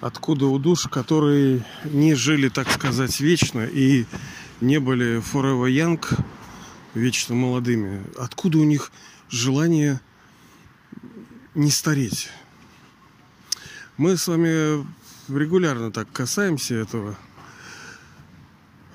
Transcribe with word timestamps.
откуда 0.00 0.46
у 0.46 0.58
душ, 0.58 0.86
которые 0.86 1.64
не 1.84 2.14
жили, 2.14 2.48
так 2.48 2.70
сказать, 2.70 3.18
вечно 3.20 3.64
и 3.64 4.04
не 4.60 4.78
были 4.78 5.20
forever 5.20 5.70
young, 5.70 6.04
вечно 6.94 7.34
молодыми. 7.34 8.02
Откуда 8.18 8.58
у 8.58 8.64
них 8.64 8.92
желание 9.28 10.00
не 11.54 11.70
стареть? 11.70 12.28
Мы 13.96 14.16
с 14.16 14.28
вами 14.28 14.86
регулярно 15.28 15.90
так 15.90 16.10
касаемся 16.12 16.74
этого. 16.74 17.16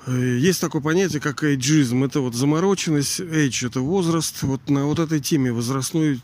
Есть 0.06 0.60
такое 0.60 0.82
понятие, 0.82 1.20
как 1.20 1.44
эйджизм. 1.44 2.02
Это 2.02 2.20
вот 2.20 2.34
замороченность. 2.34 3.20
Эйдж– 3.20 3.64
это 3.66 3.80
возраст. 3.80 4.42
Вот 4.42 4.68
на 4.68 4.84
вот 4.86 4.98
этой 4.98 5.20
теме, 5.20 5.52
возрастной 5.52 6.20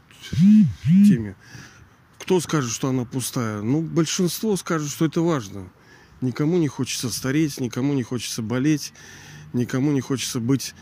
теме. 0.84 1.36
Кто 2.28 2.40
скажет, 2.40 2.70
что 2.70 2.90
она 2.90 3.06
пустая? 3.06 3.62
Ну, 3.62 3.80
большинство 3.80 4.54
скажет, 4.58 4.90
что 4.90 5.06
это 5.06 5.22
важно. 5.22 5.66
Никому 6.20 6.58
не 6.58 6.68
хочется 6.68 7.08
стареть, 7.08 7.58
никому 7.58 7.94
не 7.94 8.02
хочется 8.02 8.42
болеть, 8.42 8.92
никому 9.54 9.92
не 9.92 10.02
хочется 10.02 10.38
быть 10.38 10.74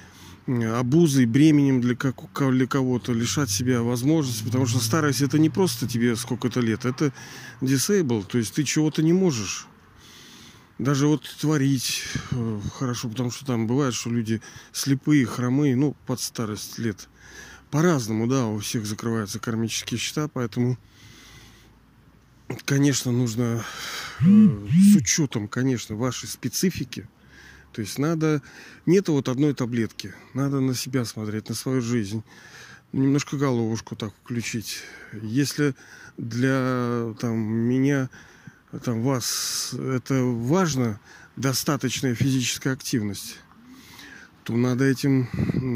обузой, 0.49 1.25
бременем 1.27 1.81
для, 1.81 1.95
как, 1.95 2.17
для 2.51 2.67
кого-то, 2.67 3.13
лишать 3.13 3.49
себя 3.49 3.83
возможности, 3.83 4.43
потому 4.43 4.67
что 4.67 4.81
старость 4.81 5.21
это 5.21 5.39
не 5.39 5.49
просто 5.49 5.87
тебе 5.87 6.17
сколько-то 6.17 6.59
лет, 6.59 6.85
это 6.85 7.13
disable, 7.61 8.25
то 8.27 8.39
есть 8.39 8.53
ты 8.53 8.65
чего-то 8.65 9.05
не 9.05 9.13
можешь. 9.13 9.69
Даже 10.81 11.07
вот 11.07 11.23
творить 11.41 12.03
э, 12.33 12.61
хорошо, 12.75 13.09
потому 13.09 13.31
что 13.31 13.47
там 13.47 13.69
бывает, 13.69 13.95
что 13.95 14.11
люди 14.11 14.43
слепые, 14.73 15.25
хромые, 15.25 15.77
ну, 15.77 15.95
под 16.07 16.21
старость 16.21 16.81
лет. 16.81 17.09
По-разному, 17.71 18.27
да, 18.27 18.47
у 18.47 18.59
всех 18.59 18.85
закрываются 18.85 19.39
кармические 19.39 20.01
счета, 20.01 20.27
поэтому 20.27 20.77
конечно, 22.65 23.13
нужно 23.13 23.65
э, 24.21 24.25
с 24.25 24.97
учетом, 24.97 25.49
конечно, 25.49 25.97
вашей 25.97 26.29
специфики. 26.29 27.09
То 27.73 27.83
есть 27.83 27.99
надо... 27.99 28.43
Нет 28.87 29.09
вот 29.09 29.29
одной 29.29 29.55
таблетки. 29.55 30.15
Надо 30.35 30.61
на 30.61 30.75
себя 30.75 31.05
смотреть, 31.05 31.49
на 31.49 31.55
свою 31.55 31.83
жизнь. 31.83 32.23
Немножко 32.93 33.37
головушку 33.37 33.97
так 33.97 34.13
включить. 34.23 34.79
Если 35.13 35.75
для 36.17 37.15
там, 37.21 37.37
меня, 37.39 38.09
там, 38.85 39.03
вас 39.03 39.75
это 39.75 40.23
важно, 40.23 41.01
достаточная 41.37 42.15
физическая 42.15 42.73
активность, 42.73 43.39
то 44.47 44.57
надо 44.57 44.85
этим 44.85 45.29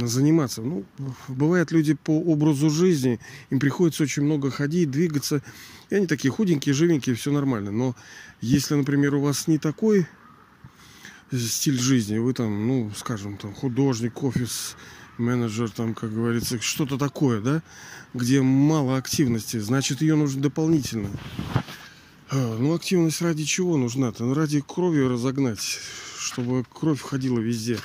заниматься. 0.06 0.62
Ну, 0.62 0.84
бывают 1.26 1.72
люди 1.72 1.94
по 1.94 2.12
образу 2.12 2.70
жизни, 2.70 3.18
им 3.50 3.58
приходится 3.58 4.04
очень 4.04 4.22
много 4.22 4.52
ходить, 4.52 4.92
двигаться. 4.92 5.42
И 5.90 5.96
они 5.96 6.06
такие 6.06 6.30
худенькие, 6.30 6.72
живенькие, 6.72 7.16
все 7.16 7.32
нормально. 7.32 7.72
Но 7.72 7.96
если, 8.40 8.76
например, 8.76 9.16
у 9.16 9.22
вас 9.22 9.48
не 9.48 9.58
такой 9.58 10.06
стиль 11.32 11.80
жизни, 11.80 12.18
вы 12.18 12.32
там, 12.32 12.68
ну, 12.68 12.92
скажем, 12.94 13.38
там, 13.38 13.52
художник, 13.54 14.22
офис, 14.22 14.76
менеджер, 15.18 15.68
там, 15.70 15.92
как 15.92 16.14
говорится, 16.14 16.60
что-то 16.60 16.96
такое, 16.96 17.40
да, 17.40 17.64
где 18.14 18.40
мало 18.40 18.96
активности, 18.96 19.58
значит, 19.58 20.00
ее 20.00 20.14
нужно 20.14 20.42
дополнительно. 20.42 21.10
А, 22.30 22.56
ну, 22.56 22.72
активность 22.72 23.20
ради 23.20 23.42
чего 23.42 23.76
нужна-то? 23.76 24.22
Ну, 24.22 24.34
ради 24.34 24.60
крови 24.60 25.00
разогнать, 25.00 25.80
чтобы 26.20 26.64
кровь 26.72 27.00
ходила 27.00 27.40
везде 27.40 27.76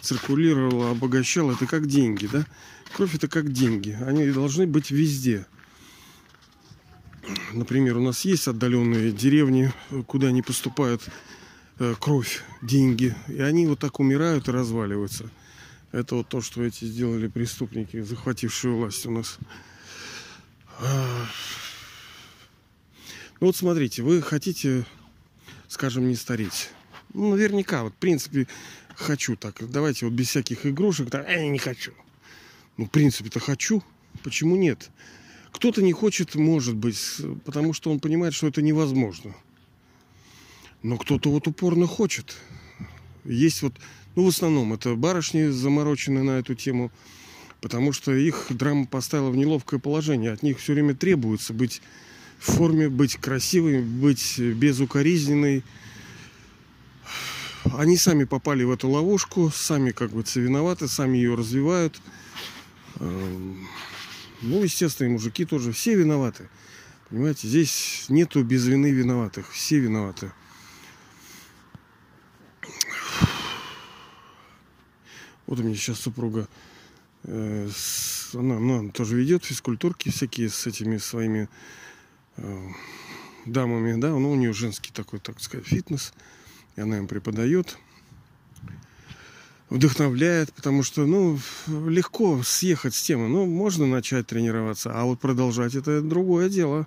циркулировала, 0.00 0.90
обогащала. 0.90 1.52
Это 1.52 1.66
как 1.66 1.86
деньги, 1.86 2.26
да? 2.26 2.46
Кровь 2.94 3.14
это 3.14 3.28
как 3.28 3.52
деньги. 3.52 3.96
Они 4.06 4.30
должны 4.30 4.66
быть 4.66 4.90
везде. 4.90 5.46
Например, 7.52 7.98
у 7.98 8.02
нас 8.02 8.24
есть 8.24 8.48
отдаленные 8.48 9.12
деревни, 9.12 9.72
куда 10.06 10.30
не 10.30 10.42
поступает 10.42 11.02
э, 11.78 11.94
кровь, 11.98 12.42
деньги. 12.62 13.14
И 13.28 13.40
они 13.40 13.66
вот 13.66 13.78
так 13.78 14.00
умирают 14.00 14.48
и 14.48 14.52
разваливаются. 14.52 15.30
Это 15.92 16.16
вот 16.16 16.28
то, 16.28 16.40
что 16.40 16.62
эти 16.62 16.84
сделали 16.84 17.28
преступники, 17.28 18.00
захватившие 18.00 18.74
власть 18.74 19.06
у 19.06 19.10
нас. 19.10 19.38
А. 20.80 21.26
Ну 23.40 23.46
вот 23.46 23.56
смотрите, 23.56 24.02
вы 24.02 24.22
хотите, 24.22 24.84
скажем, 25.68 26.08
не 26.08 26.14
стареть. 26.14 26.70
Ну, 27.12 27.30
наверняка, 27.30 27.82
вот 27.82 27.92
в 27.92 27.96
принципе, 27.96 28.46
хочу 29.00 29.36
так. 29.36 29.68
Давайте 29.70 30.06
вот 30.06 30.14
без 30.14 30.28
всяких 30.28 30.66
игрушек. 30.66 31.10
Так, 31.10 31.28
я 31.28 31.48
не 31.48 31.58
хочу. 31.58 31.92
Ну, 32.76 32.86
в 32.86 32.90
принципе-то 32.90 33.40
хочу. 33.40 33.82
Почему 34.22 34.56
нет? 34.56 34.90
Кто-то 35.52 35.82
не 35.82 35.92
хочет, 35.92 36.34
может 36.34 36.76
быть, 36.76 36.98
потому 37.44 37.72
что 37.72 37.90
он 37.90 38.00
понимает, 38.00 38.34
что 38.34 38.46
это 38.46 38.62
невозможно. 38.62 39.34
Но 40.82 40.96
кто-то 40.96 41.30
вот 41.30 41.46
упорно 41.46 41.86
хочет. 41.86 42.36
Есть 43.24 43.62
вот, 43.62 43.74
ну, 44.14 44.24
в 44.24 44.28
основном, 44.28 44.72
это 44.72 44.94
барышни 44.94 45.48
заморочены 45.48 46.22
на 46.22 46.38
эту 46.38 46.54
тему, 46.54 46.90
потому 47.60 47.92
что 47.92 48.14
их 48.14 48.46
драма 48.50 48.86
поставила 48.86 49.30
в 49.30 49.36
неловкое 49.36 49.80
положение. 49.80 50.32
От 50.32 50.42
них 50.42 50.58
все 50.58 50.72
время 50.72 50.94
требуется 50.94 51.52
быть 51.52 51.82
в 52.38 52.52
форме, 52.52 52.88
быть 52.88 53.16
красивой, 53.16 53.82
быть 53.82 54.38
безукоризненной, 54.38 55.62
они 57.76 57.96
сами 57.96 58.24
попали 58.24 58.64
в 58.64 58.70
эту 58.70 58.88
ловушку, 58.88 59.50
сами 59.50 59.90
как 59.90 60.10
бы 60.10 60.24
виноваты, 60.34 60.88
сами 60.88 61.16
ее 61.16 61.34
развивают. 61.34 62.00
Эм, 62.98 63.68
ну, 64.42 64.62
естественно, 64.62 65.08
и 65.08 65.10
мужики 65.10 65.44
тоже. 65.44 65.72
Все 65.72 65.94
виноваты. 65.94 66.48
Понимаете, 67.08 67.48
здесь 67.48 68.06
нету 68.08 68.42
без 68.44 68.66
вины 68.66 68.90
виноватых. 68.90 69.50
Все 69.50 69.78
виноваты. 69.78 70.32
Вот 75.46 75.58
у 75.58 75.62
меня 75.64 75.74
сейчас 75.74 75.98
супруга, 75.98 76.48
э, 77.24 77.68
она, 78.34 78.56
она 78.58 78.92
тоже 78.92 79.16
ведет 79.16 79.44
физкультурки 79.44 80.08
всякие 80.08 80.48
с 80.48 80.64
этими 80.68 80.96
своими 80.98 81.48
э, 82.36 82.68
дамами, 83.46 84.00
да, 84.00 84.10
ну, 84.10 84.30
у 84.30 84.36
нее 84.36 84.52
женский 84.52 84.92
такой, 84.92 85.18
так 85.18 85.40
сказать, 85.40 85.66
фитнес. 85.66 86.12
И 86.76 86.80
она 86.80 86.98
им 86.98 87.08
преподает, 87.08 87.78
вдохновляет, 89.70 90.52
потому 90.52 90.82
что, 90.82 91.06
ну, 91.06 91.38
легко 91.66 92.42
съехать 92.42 92.94
с 92.94 93.02
темы. 93.02 93.28
Ну, 93.28 93.46
можно 93.46 93.86
начать 93.86 94.26
тренироваться, 94.26 94.92
а 94.92 95.04
вот 95.04 95.20
продолжать 95.20 95.74
это 95.74 96.02
другое 96.02 96.48
дело. 96.48 96.86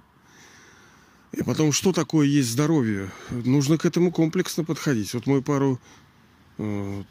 И 1.31 1.41
потом, 1.41 1.71
что 1.71 1.93
такое 1.93 2.27
есть 2.27 2.49
здоровье? 2.51 3.09
Нужно 3.31 3.77
к 3.77 3.85
этому 3.85 4.11
комплексно 4.11 4.63
подходить. 4.63 5.13
Вот 5.15 5.25
мы 5.25 5.41
пару 5.41 5.79
э, 6.59 7.03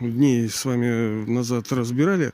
дней 0.00 0.48
с 0.48 0.64
вами 0.64 1.28
назад 1.30 1.70
разбирали, 1.70 2.32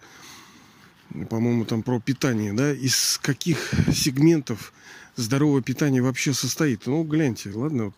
по-моему, 1.29 1.65
там 1.65 1.83
про 1.83 1.99
питание, 2.01 2.53
да, 2.53 2.73
из 2.73 3.19
каких 3.21 3.73
сегментов 3.93 4.73
здоровое 5.17 5.63
питание 5.63 6.03
вообще 6.03 6.33
состоит. 6.33 6.87
Ну, 6.87 7.03
гляньте, 7.03 7.51
ладно, 7.53 7.87
вот 7.87 7.95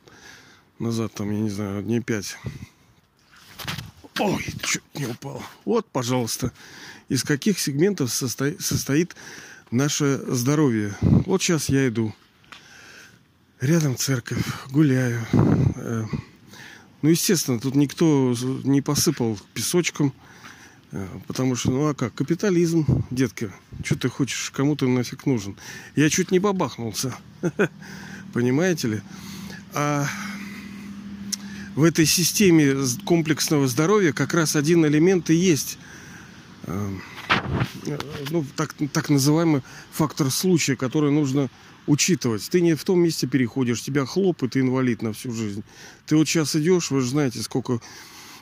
назад, 0.78 1.12
там, 1.14 1.30
я 1.30 1.40
не 1.40 1.50
знаю, 1.50 1.82
дней 1.82 2.00
пять. 2.00 2.36
Ой, 4.18 4.44
чуть 4.62 4.82
не 4.94 5.06
упал. 5.06 5.42
Вот, 5.64 5.86
пожалуйста, 5.90 6.52
из 7.08 7.24
каких 7.24 7.58
сегментов 7.58 8.12
состоит, 8.12 8.60
состоит 8.60 9.16
наше 9.70 10.20
здоровье. 10.28 10.96
Вот 11.00 11.42
сейчас 11.42 11.68
я 11.68 11.88
иду. 11.88 12.14
Рядом 13.60 13.96
церковь, 13.96 14.44
гуляю. 14.70 15.26
Э, 15.76 16.04
ну, 17.02 17.08
естественно, 17.08 17.58
тут 17.58 17.74
никто 17.74 18.34
не 18.64 18.82
посыпал 18.82 19.38
песочком. 19.52 20.12
Э, 20.92 21.08
потому 21.26 21.56
что, 21.56 21.72
ну 21.72 21.88
а 21.88 21.94
как, 21.94 22.14
капитализм, 22.14 23.04
детка, 23.10 23.52
что 23.82 23.96
ты 23.96 24.08
хочешь, 24.08 24.50
кому 24.50 24.76
ты 24.76 24.86
нафиг 24.86 25.26
нужен? 25.26 25.56
Я 25.96 26.08
чуть 26.08 26.30
не 26.30 26.38
бабахнулся, 26.38 27.16
понимаете 28.32 28.88
ли? 28.88 29.02
А 29.72 30.06
в 31.74 31.82
этой 31.82 32.06
системе 32.06 32.76
комплексного 33.04 33.66
здоровья 33.68 34.12
как 34.12 34.34
раз 34.34 34.56
один 34.56 34.86
элемент 34.86 35.30
и 35.30 35.34
есть 35.34 35.78
э, 36.64 36.90
ну, 38.30 38.44
так, 38.56 38.74
так 38.92 39.10
называемый 39.10 39.62
фактор 39.92 40.30
случая, 40.30 40.76
который 40.76 41.10
нужно 41.10 41.50
учитывать. 41.86 42.48
Ты 42.48 42.60
не 42.60 42.74
в 42.74 42.84
том 42.84 43.00
месте 43.00 43.26
переходишь, 43.26 43.82
тебя 43.82 44.06
хлоп, 44.06 44.48
ты 44.50 44.60
инвалид 44.60 45.02
на 45.02 45.12
всю 45.12 45.32
жизнь. 45.32 45.62
Ты 46.06 46.16
вот 46.16 46.28
сейчас 46.28 46.56
идешь, 46.56 46.90
вы 46.90 47.00
же 47.00 47.08
знаете, 47.08 47.42
сколько 47.42 47.80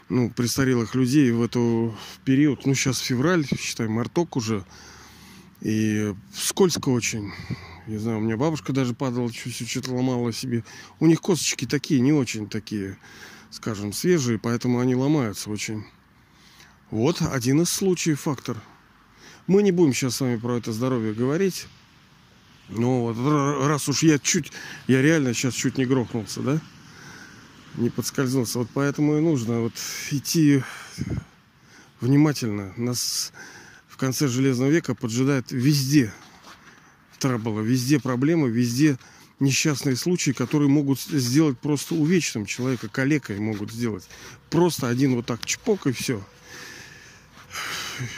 ну, 0.09 0.31
престарелых 0.31 0.95
людей 0.95 1.31
в 1.33 1.43
эту 1.43 1.97
период. 2.25 2.67
Ну, 2.67 2.75
сейчас 2.75 2.99
февраль, 2.99 3.47
считай, 3.59 3.89
марток 3.89 4.37
уже. 4.37 4.65
И 5.61 6.15
скользко 6.35 6.91
очень. 6.91 7.33
Не 7.87 7.99
знаю, 7.99 8.19
у 8.19 8.21
меня 8.21 8.37
бабушка 8.37 8.73
даже 8.73 8.95
падала, 8.95 9.31
чуть-чуть 9.33 9.69
что-то 9.69 9.93
ломала 9.93 10.33
себе. 10.33 10.65
У 11.01 11.07
них 11.07 11.21
косточки 11.21 11.67
такие, 11.67 12.01
не 12.01 12.13
очень 12.13 12.49
такие, 12.49 12.97
скажем, 13.51 13.93
свежие, 13.93 14.39
поэтому 14.39 14.79
они 14.79 14.95
ломаются 14.95 15.51
очень. 15.51 15.85
Вот 16.91 17.21
один 17.23 17.63
из 17.63 17.71
случаев, 17.71 18.21
фактор. 18.21 18.57
Мы 19.49 19.65
не 19.65 19.73
будем 19.73 19.93
сейчас 19.93 20.17
с 20.17 20.21
вами 20.21 20.37
про 20.37 20.59
это 20.59 20.73
здоровье 20.73 21.13
говорить. 21.13 21.67
Ну 22.69 23.13
вот, 23.13 23.67
раз 23.67 23.89
уж 23.89 24.05
я 24.05 24.19
чуть, 24.19 24.53
я 24.87 25.03
реально 25.03 25.35
сейчас 25.35 25.55
чуть 25.55 25.77
не 25.77 25.85
грохнулся, 25.85 26.41
да? 26.41 26.61
Не 27.75 27.91
подскользнулся. 27.91 28.61
Вот 28.61 28.69
поэтому 28.73 29.19
и 29.19 29.21
нужно 29.21 29.61
вот 29.61 29.75
идти 30.11 30.63
внимательно. 32.01 32.73
Нас 32.77 33.33
в 33.89 33.97
конце 33.97 34.29
Железного 34.29 34.71
века 34.71 34.95
поджидает 34.95 35.51
везде 35.51 36.13
траблы, 37.23 37.65
везде 37.65 38.01
проблемы, 38.01 38.51
везде 38.51 38.99
несчастные 39.39 39.97
случаи, 39.97 40.33
которые 40.33 40.69
могут 40.69 41.01
сделать 41.01 41.59
просто 41.59 41.95
увечным 41.95 42.47
человека, 42.47 42.89
калекой 42.89 43.39
могут 43.39 43.71
сделать. 43.73 44.09
Просто 44.51 44.89
один 44.89 45.15
вот 45.15 45.27
так 45.27 45.45
чпок 45.45 45.87
и 45.87 45.93
все. 45.93 46.23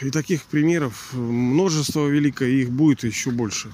И 0.00 0.10
таких 0.10 0.44
примеров 0.44 1.12
множество 1.12 2.08
великое, 2.08 2.48
и 2.48 2.62
их 2.62 2.70
будет 2.70 3.04
еще 3.04 3.30
больше. 3.30 3.72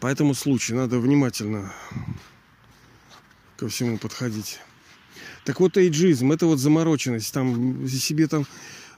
По 0.00 0.06
этому 0.06 0.34
случаю 0.34 0.78
надо 0.78 0.98
внимательно 0.98 1.72
ко 3.58 3.68
всему 3.68 3.98
подходить. 3.98 4.58
Так 5.44 5.60
вот, 5.60 5.76
эйджизм, 5.76 6.32
это 6.32 6.46
вот 6.46 6.60
замороченность. 6.60 7.32
Там 7.34 7.86
себе 7.88 8.26
там 8.26 8.46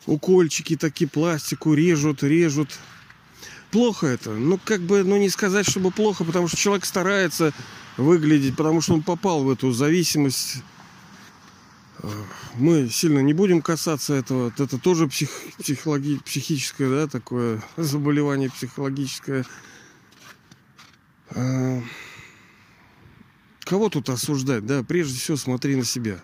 укольчики 0.07 0.77
такие, 0.77 1.09
пластику 1.09 1.75
режут, 1.75 2.23
режут. 2.23 2.79
Плохо 3.71 4.07
это. 4.07 4.31
Ну, 4.31 4.59
как 4.65 4.81
бы, 4.81 5.05
ну, 5.05 5.17
не 5.17 5.29
сказать, 5.29 5.69
чтобы 5.69 5.91
плохо, 5.91 6.25
потому 6.25 6.49
что 6.49 6.57
человек 6.57 6.85
старается 6.85 7.53
выглядеть, 7.97 8.57
потому 8.57 8.81
что 8.81 8.95
он 8.95 9.03
попал 9.03 9.45
в 9.45 9.51
эту 9.51 9.71
зависимость. 9.73 10.63
Мы 12.55 12.89
сильно 12.89 13.21
не 13.21 13.33
будем 13.33 13.63
касаться 13.63 14.15
этого. 14.15 14.53
Это 14.57 14.79
тоже 14.79 15.07
псих, 15.07 15.31
психологи, 15.59 16.19
психическое, 16.25 16.89
да, 16.89 17.07
такое 17.07 17.63
заболевание 17.77 18.51
психологическое. 18.51 19.45
А, 21.31 21.81
кого 23.61 23.89
тут 23.89 24.09
осуждать, 24.09 24.67
да? 24.67 24.83
Прежде 24.83 25.19
всего 25.19 25.37
смотри 25.37 25.77
на 25.77 25.85
себя. 25.85 26.21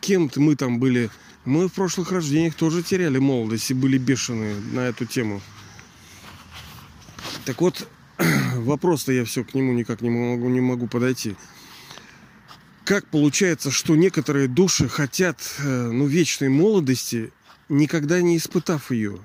Кем 0.00 0.30
мы 0.36 0.54
там 0.54 0.78
были? 0.78 1.10
Мы 1.44 1.68
в 1.68 1.72
прошлых 1.72 2.12
рождениях 2.12 2.54
тоже 2.54 2.82
теряли 2.82 3.18
молодость 3.18 3.70
и 3.70 3.74
были 3.74 3.96
бешеные 3.96 4.56
на 4.72 4.80
эту 4.80 5.06
тему. 5.06 5.40
Так 7.48 7.62
вот, 7.62 7.88
вопрос-то 8.56 9.10
я 9.10 9.24
все 9.24 9.42
к 9.42 9.54
нему 9.54 9.72
никак 9.72 10.02
не 10.02 10.10
могу, 10.10 10.50
не 10.50 10.60
могу 10.60 10.86
подойти. 10.86 11.34
Как 12.84 13.06
получается, 13.06 13.70
что 13.70 13.96
некоторые 13.96 14.48
души 14.48 14.86
хотят 14.86 15.40
э, 15.58 15.90
ну, 15.90 16.06
вечной 16.06 16.50
молодости, 16.50 17.32
никогда 17.70 18.20
не 18.20 18.36
испытав 18.36 18.90
ее? 18.90 19.20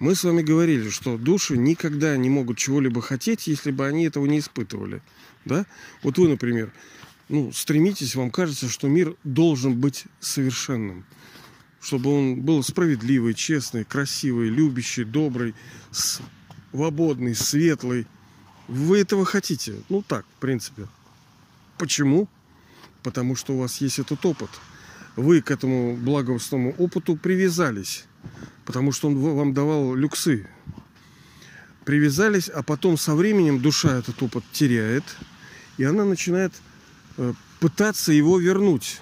Мы 0.00 0.16
с 0.16 0.24
вами 0.24 0.42
говорили, 0.42 0.90
что 0.90 1.16
души 1.16 1.56
никогда 1.56 2.16
не 2.16 2.28
могут 2.28 2.58
чего-либо 2.58 3.00
хотеть, 3.00 3.46
если 3.46 3.70
бы 3.70 3.86
они 3.86 4.06
этого 4.06 4.26
не 4.26 4.40
испытывали. 4.40 5.00
Да? 5.44 5.64
Вот 6.02 6.18
вы, 6.18 6.26
например, 6.26 6.72
ну, 7.28 7.52
стремитесь, 7.52 8.16
вам 8.16 8.32
кажется, 8.32 8.68
что 8.68 8.88
мир 8.88 9.14
должен 9.22 9.76
быть 9.78 10.06
совершенным. 10.18 11.04
Чтобы 11.80 12.12
он 12.12 12.40
был 12.40 12.64
справедливый, 12.64 13.34
честный, 13.34 13.84
красивый, 13.84 14.48
любящий, 14.48 15.04
добрый, 15.04 15.54
свободный, 16.72 17.34
светлый. 17.34 18.06
Вы 18.68 18.98
этого 18.98 19.24
хотите? 19.24 19.74
Ну 19.88 20.02
так, 20.02 20.24
в 20.36 20.40
принципе. 20.40 20.88
Почему? 21.78 22.28
Потому 23.02 23.36
что 23.36 23.54
у 23.54 23.58
вас 23.58 23.80
есть 23.80 23.98
этот 23.98 24.24
опыт. 24.26 24.50
Вы 25.16 25.42
к 25.42 25.50
этому 25.50 25.96
благостному 25.96 26.72
опыту 26.78 27.16
привязались 27.16 28.06
потому 28.64 28.92
что 28.92 29.08
он 29.08 29.18
вам 29.18 29.54
давал 29.54 29.94
люксы. 29.94 30.46
Привязались, 31.84 32.48
а 32.48 32.62
потом 32.62 32.96
со 32.96 33.14
временем 33.14 33.60
душа 33.60 33.98
этот 33.98 34.22
опыт 34.22 34.44
теряет, 34.52 35.04
и 35.78 35.84
она 35.84 36.04
начинает 36.04 36.52
э, 37.16 37.32
пытаться 37.58 38.12
его 38.12 38.38
вернуть. 38.38 39.00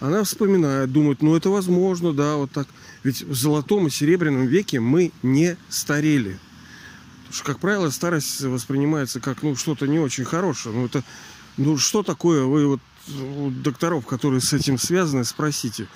Она 0.00 0.24
вспоминает, 0.24 0.90
думает, 0.90 1.22
ну 1.22 1.36
это 1.36 1.50
возможно, 1.50 2.12
да, 2.12 2.36
вот 2.36 2.50
так. 2.50 2.66
Ведь 3.04 3.22
в 3.22 3.34
золотом 3.34 3.86
и 3.86 3.90
серебряном 3.90 4.46
веке 4.46 4.80
мы 4.80 5.12
не 5.22 5.56
старели. 5.68 6.38
Потому 7.18 7.34
что, 7.34 7.44
как 7.44 7.60
правило, 7.60 7.90
старость 7.90 8.40
воспринимается 8.40 9.20
как 9.20 9.42
ну, 9.42 9.54
что-то 9.54 9.86
не 9.86 9.98
очень 9.98 10.24
хорошее. 10.24 10.74
Ну, 10.74 10.86
это, 10.86 11.04
ну 11.56 11.76
что 11.76 12.02
такое, 12.02 12.44
вы 12.44 12.66
вот 12.66 12.80
у 13.20 13.50
докторов, 13.50 14.06
которые 14.06 14.40
с 14.40 14.52
этим 14.52 14.78
связаны, 14.78 15.24
спросите 15.24 15.86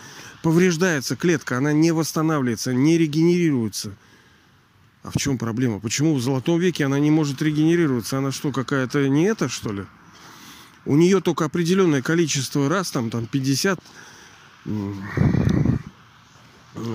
повреждается 0.42 1.16
клетка, 1.16 1.58
она 1.58 1.72
не 1.72 1.92
восстанавливается, 1.92 2.72
не 2.72 2.98
регенерируется. 2.98 3.94
А 5.02 5.10
в 5.10 5.16
чем 5.16 5.38
проблема? 5.38 5.80
Почему 5.80 6.14
в 6.14 6.20
золотом 6.20 6.58
веке 6.58 6.84
она 6.84 6.98
не 6.98 7.10
может 7.10 7.40
регенерироваться? 7.40 8.18
Она 8.18 8.32
что, 8.32 8.52
какая-то 8.52 9.08
не 9.08 9.24
это, 9.24 9.48
что 9.48 9.72
ли? 9.72 9.84
У 10.84 10.96
нее 10.96 11.20
только 11.20 11.44
определенное 11.44 12.02
количество 12.02 12.68
раз, 12.68 12.90
там, 12.90 13.10
там 13.10 13.26
50 13.26 13.78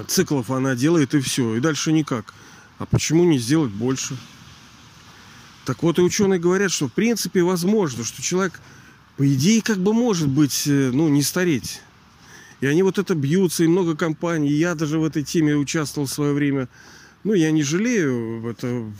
циклов 0.07 0.51
она 0.51 0.75
делает 0.75 1.13
и 1.13 1.19
все. 1.19 1.55
И 1.55 1.59
дальше 1.59 1.91
никак. 1.91 2.33
А 2.79 2.85
почему 2.85 3.23
не 3.23 3.37
сделать 3.37 3.71
больше? 3.71 4.17
Так 5.65 5.83
вот 5.83 5.99
и 5.99 6.01
ученые 6.01 6.39
говорят, 6.39 6.71
что 6.71 6.87
в 6.87 6.93
принципе 6.93 7.41
возможно, 7.43 8.03
что 8.03 8.21
человек, 8.21 8.59
по 9.17 9.27
идее, 9.31 9.61
как 9.61 9.77
бы 9.77 9.93
может 9.93 10.27
быть, 10.27 10.67
э, 10.67 10.91
ну, 10.93 11.07
не 11.07 11.21
стареть. 11.21 11.81
И 12.59 12.65
они 12.65 12.83
вот 12.83 12.97
это 12.97 13.15
бьются, 13.15 13.63
и 13.63 13.67
много 13.67 13.95
компаний. 13.95 14.51
Я 14.51 14.75
даже 14.75 14.99
в 14.99 15.05
этой 15.05 15.23
теме 15.23 15.55
участвовал 15.55 16.07
в 16.07 16.11
свое 16.11 16.33
время. 16.33 16.67
Ну, 17.23 17.33
я 17.33 17.51
не 17.51 17.63
жалею, 17.63 18.45
это 18.45 18.91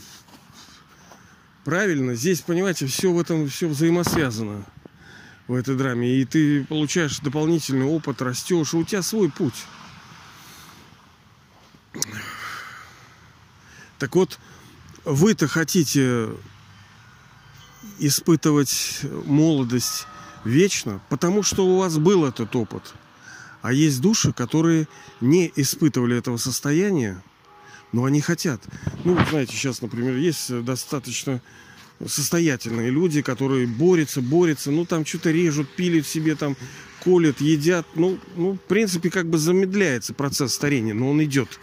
правильно. 1.64 2.14
Здесь, 2.14 2.40
понимаете, 2.40 2.86
все 2.86 3.12
в 3.12 3.18
этом, 3.18 3.48
все 3.48 3.68
взаимосвязано 3.68 4.64
в 5.46 5.54
этой 5.54 5.76
драме. 5.76 6.20
И 6.20 6.24
ты 6.24 6.64
получаешь 6.64 7.18
дополнительный 7.20 7.86
опыт, 7.86 8.22
растешь, 8.22 8.72
и 8.72 8.76
у 8.76 8.84
тебя 8.84 9.02
свой 9.02 9.30
путь. 9.30 9.66
Так 14.04 14.16
вот, 14.16 14.38
вы-то 15.04 15.48
хотите 15.48 16.28
испытывать 17.98 19.00
молодость 19.24 20.06
вечно, 20.44 21.00
потому 21.08 21.42
что 21.42 21.66
у 21.66 21.78
вас 21.78 21.96
был 21.98 22.24
этот 22.26 22.54
опыт– 22.54 22.94
а 23.64 23.72
есть 23.72 24.02
души, 24.02 24.34
которые 24.34 24.88
не 25.22 25.50
испытывали 25.56 26.18
этого 26.18 26.36
состояния, 26.36 27.22
но 27.92 28.04
они 28.04 28.20
хотят. 28.20 28.62
Ну, 29.04 29.14
вы 29.14 29.24
знаете, 29.30 29.54
сейчас, 29.54 29.80
например, 29.80 30.16
есть 30.16 30.64
достаточно 30.64 31.40
состоятельные 32.06 32.90
люди, 32.90 33.22
которые 33.22 33.66
борются, 33.66 34.20
борются, 34.20 34.70
ну, 34.70 34.84
там 34.84 35.06
что-то 35.06 35.30
режут, 35.30 35.74
пилят 35.74 36.06
себе, 36.06 36.34
там, 36.34 36.58
колят, 37.02 37.40
едят. 37.40 37.86
Ну, 37.94 38.18
ну, 38.36 38.52
в 38.52 38.58
принципе, 38.58 39.08
как 39.08 39.30
бы 39.30 39.38
замедляется 39.38 40.12
процесс 40.12 40.52
старения, 40.52 40.92
но 40.92 41.08
он 41.08 41.24
идет. 41.24 41.58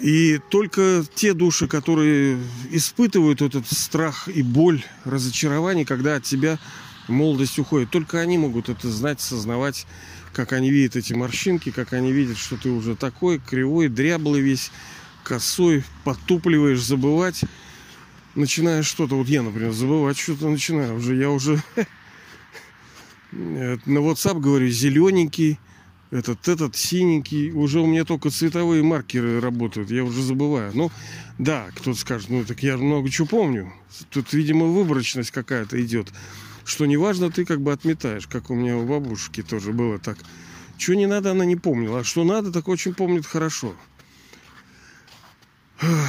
И 0.00 0.40
только 0.50 1.04
те 1.14 1.32
души, 1.32 1.68
которые 1.68 2.38
испытывают 2.70 3.40
этот 3.42 3.66
страх 3.66 4.28
и 4.28 4.42
боль, 4.42 4.84
разочарование, 5.04 5.86
когда 5.86 6.16
от 6.16 6.24
тебя 6.24 6.58
молодость 7.08 7.58
уходит, 7.58 7.90
только 7.90 8.20
они 8.20 8.36
могут 8.36 8.68
это 8.68 8.90
знать, 8.90 9.20
сознавать 9.20 9.86
как 10.36 10.52
они 10.52 10.70
видят 10.70 10.96
эти 10.96 11.14
морщинки, 11.14 11.70
как 11.70 11.94
они 11.94 12.12
видят, 12.12 12.36
что 12.36 12.58
ты 12.58 12.68
уже 12.68 12.94
такой 12.94 13.38
кривой, 13.38 13.88
дряблый 13.88 14.42
весь, 14.42 14.70
косой, 15.24 15.82
потупливаешь, 16.04 16.82
забывать. 16.82 17.42
Начинаешь 18.34 18.84
что-то, 18.84 19.16
вот 19.16 19.28
я, 19.28 19.40
например, 19.40 19.72
забывать 19.72 20.18
что-то 20.18 20.50
начинаю. 20.50 20.96
Уже 20.96 21.16
я 21.16 21.30
уже 21.30 21.62
на 23.32 23.98
WhatsApp 23.98 24.38
говорю 24.38 24.68
зелененький, 24.68 25.58
этот, 26.10 26.48
этот 26.48 26.76
синенький. 26.76 27.50
Уже 27.50 27.80
у 27.80 27.86
меня 27.86 28.04
только 28.04 28.30
цветовые 28.30 28.82
маркеры 28.82 29.40
работают, 29.40 29.90
я 29.90 30.04
уже 30.04 30.22
забываю. 30.22 30.72
Ну, 30.74 30.90
да, 31.38 31.66
кто-то 31.74 31.98
скажет, 31.98 32.30
ну 32.30 32.44
так 32.44 32.62
я 32.62 32.76
много 32.76 33.08
чего 33.10 33.26
помню. 33.26 33.72
Тут, 34.10 34.32
видимо, 34.32 34.66
выборочность 34.66 35.30
какая-то 35.30 35.82
идет 35.84 36.12
что 36.66 36.84
неважно, 36.84 37.30
ты 37.30 37.44
как 37.44 37.60
бы 37.60 37.72
отметаешь, 37.72 38.26
как 38.26 38.50
у 38.50 38.54
меня 38.54 38.76
у 38.76 38.84
бабушки 38.84 39.42
тоже 39.42 39.72
было 39.72 39.98
так. 39.98 40.18
Что 40.76 40.94
не 40.94 41.06
надо, 41.06 41.30
она 41.30 41.44
не 41.44 41.56
помнила, 41.56 42.00
а 42.00 42.04
что 42.04 42.24
надо, 42.24 42.52
так 42.52 42.68
очень 42.68 42.92
помнит 42.92 43.24
хорошо. 43.24 43.74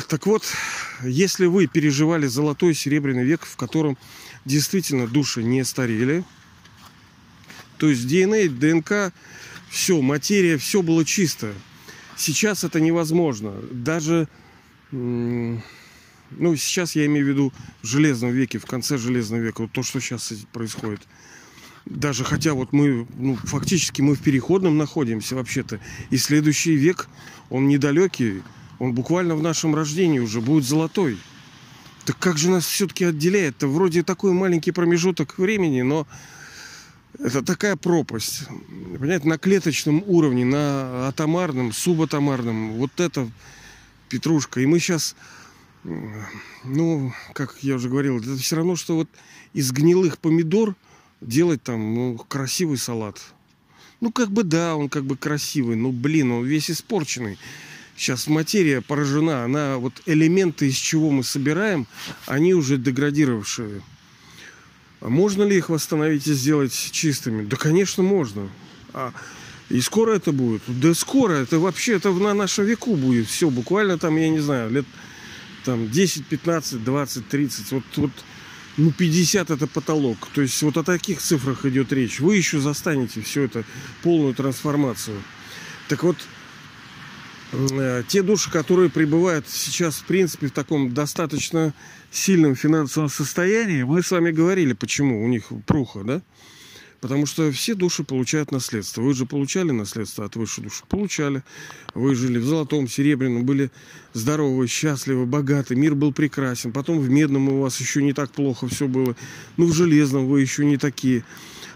Так 0.10 0.26
вот, 0.26 0.44
если 1.04 1.46
вы 1.46 1.68
переживали 1.68 2.26
золотой 2.26 2.74
серебряный 2.74 3.24
век, 3.24 3.46
в 3.46 3.56
котором 3.56 3.98
действительно 4.46 5.08
души 5.08 5.44
не 5.44 5.64
старели, 5.64 6.24
то 7.78 7.88
есть 7.90 8.08
ДНК, 8.08 8.58
ДНК, 8.58 9.14
все, 9.70 10.02
материя, 10.02 10.58
все 10.58 10.82
было 10.82 11.06
чисто. 11.06 11.54
Сейчас 12.16 12.64
это 12.64 12.80
невозможно. 12.80 13.54
Даже 13.72 14.28
ну, 14.92 16.56
сейчас 16.56 16.96
я 16.96 17.06
имею 17.06 17.26
в 17.26 17.30
виду 17.30 17.54
в 17.82 17.88
железном 17.88 18.32
веке, 18.32 18.60
в 18.60 18.66
конце 18.66 18.98
железного 18.98 19.42
века, 19.42 19.62
вот 19.62 19.72
то, 19.72 19.84
что 19.84 20.00
сейчас 20.00 20.34
происходит. 20.52 21.02
Даже 21.86 22.26
хотя 22.26 22.54
вот 22.54 22.74
мы, 22.74 23.08
ну, 23.18 23.36
фактически 23.36 24.02
мы 24.02 24.16
в 24.16 24.22
переходном 24.22 24.78
находимся 24.78 25.36
вообще-то. 25.36 25.80
И 26.10 26.18
следующий 26.18 26.76
век, 26.76 27.08
он 27.50 27.68
недалекий. 27.68 28.44
Он 28.80 28.94
буквально 28.94 29.36
в 29.36 29.42
нашем 29.42 29.74
рождении 29.74 30.20
уже 30.20 30.42
будет 30.42 30.66
золотой. 30.66 31.18
Так 32.06 32.20
как 32.20 32.38
же 32.38 32.50
нас 32.50 32.66
все-таки 32.66 33.06
отделяет? 33.06 33.58
Это 33.58 33.68
вроде 33.68 34.04
такой 34.04 34.34
маленький 34.34 34.72
промежуток 34.72 35.38
времени, 35.38 35.82
но 35.82 36.08
это 37.20 37.44
такая 37.44 37.76
пропасть. 37.76 38.48
Понимаете, 39.00 39.28
на 39.28 39.38
клеточном 39.38 40.04
уровне, 40.06 40.46
на 40.46 41.08
атомарном, 41.08 41.74
субатомарном. 41.74 42.74
Вот 42.74 43.00
это 43.00 43.30
петрушка. 44.10 44.62
И 44.62 44.66
мы 44.66 44.80
сейчас, 44.80 45.16
ну, 45.84 47.14
как 47.34 47.58
я 47.62 47.76
уже 47.76 47.90
говорил, 47.90 48.20
это 48.20 48.36
все 48.38 48.58
равно, 48.58 48.76
что 48.76 48.96
вот 48.96 49.10
из 49.54 49.72
гнилых 49.72 50.20
помидор 50.20 50.76
делать 51.22 51.64
там 51.64 51.96
ну, 51.96 52.18
красивый 52.18 52.78
салат. 52.78 53.20
Ну, 54.00 54.12
как 54.12 54.30
бы 54.30 54.44
да, 54.44 54.76
он 54.76 54.90
как 54.90 55.06
бы 55.06 55.18
красивый, 55.18 55.76
но, 55.76 55.92
блин, 55.92 56.32
он 56.32 56.46
весь 56.46 56.70
испорченный. 56.70 57.40
Сейчас 57.96 58.28
материя 58.28 58.82
поражена, 58.82 59.44
она 59.44 59.78
вот 59.78 60.04
элементы, 60.06 60.68
из 60.68 60.76
чего 60.76 61.10
мы 61.10 61.24
собираем, 61.24 61.88
они 62.28 62.54
уже 62.54 62.78
деградировавшие. 62.78 63.82
Можно 65.02 65.44
ли 65.44 65.58
их 65.58 65.70
восстановить 65.70 66.28
и 66.28 66.34
сделать 66.34 66.74
чистыми? 66.92 67.46
Да, 67.46 67.56
конечно, 67.58 68.04
можно. 68.04 68.50
А, 68.94 69.14
и 69.70 69.82
скоро 69.82 70.16
это 70.16 70.32
будет? 70.32 70.62
Да 70.68 70.94
скоро, 70.94 71.34
это 71.34 71.60
вообще 71.60 71.94
это 71.94 72.12
на 72.12 72.34
нашем 72.34 72.66
веку 72.66 72.96
будет. 72.96 73.28
Все, 73.28 73.50
буквально 73.50 73.98
там, 73.98 74.18
я 74.18 74.30
не 74.30 74.40
знаю, 74.40 74.72
лет 74.72 74.86
там 75.66 75.90
10, 75.90 76.26
15, 76.26 76.84
20, 76.84 77.28
30. 77.28 77.72
Вот, 77.74 77.84
вот 77.98 78.12
ну, 78.78 78.92
50 78.92 79.50
это 79.52 79.68
потолок. 79.68 80.18
То 80.34 80.42
есть 80.42 80.62
вот 80.64 80.78
о 80.78 80.84
таких 80.84 81.22
цифрах 81.22 81.66
идет 81.66 81.92
речь. 81.92 82.20
Вы 82.20 82.38
еще 82.38 82.60
застанете 82.60 83.22
все 83.22 83.44
это, 83.44 83.64
полную 84.04 84.34
трансформацию. 84.34 85.22
Так 85.90 86.04
вот, 86.04 86.18
те 88.10 88.22
души, 88.22 88.52
которые 88.52 88.90
пребывают 88.90 89.48
сейчас, 89.48 89.96
в 89.96 90.06
принципе, 90.06 90.48
в 90.48 90.52
таком 90.52 90.94
достаточно 90.94 91.74
сильном 92.12 92.56
финансовом 92.56 93.10
состоянии, 93.10 93.84
мы 93.84 94.04
с 94.04 94.12
вами 94.12 94.32
говорили, 94.32 94.74
почему 94.74 95.24
у 95.24 95.28
них 95.28 95.46
пруха, 95.66 96.04
да? 96.04 96.22
Потому 97.00 97.28
что 97.28 97.52
все 97.52 97.76
души 97.76 98.04
получают 98.04 98.52
наследство. 98.52 99.02
Вы 99.02 99.14
же 99.14 99.28
получали 99.28 99.70
наследство 99.70 100.26
от 100.26 100.36
высшей 100.36 100.64
души? 100.64 100.84
Получали. 100.90 101.44
Вы 101.94 102.16
жили 102.16 102.40
в 102.40 102.44
золотом, 102.44 102.88
серебряном, 102.88 103.46
были 103.46 103.70
здоровы, 104.14 104.68
счастливы, 104.68 105.28
богаты. 105.28 105.76
Мир 105.76 105.94
был 105.94 106.12
прекрасен. 106.12 106.72
Потом 106.72 107.00
в 107.00 107.08
медном 107.08 107.50
у 107.50 107.62
вас 107.62 107.80
еще 107.80 108.02
не 108.02 108.14
так 108.14 108.32
плохо 108.32 108.68
все 108.68 108.88
было. 108.88 109.16
Ну, 109.58 109.68
в 109.68 109.74
железном 109.74 110.26
вы 110.26 110.42
еще 110.42 110.66
не 110.66 110.78
такие. 110.78 111.24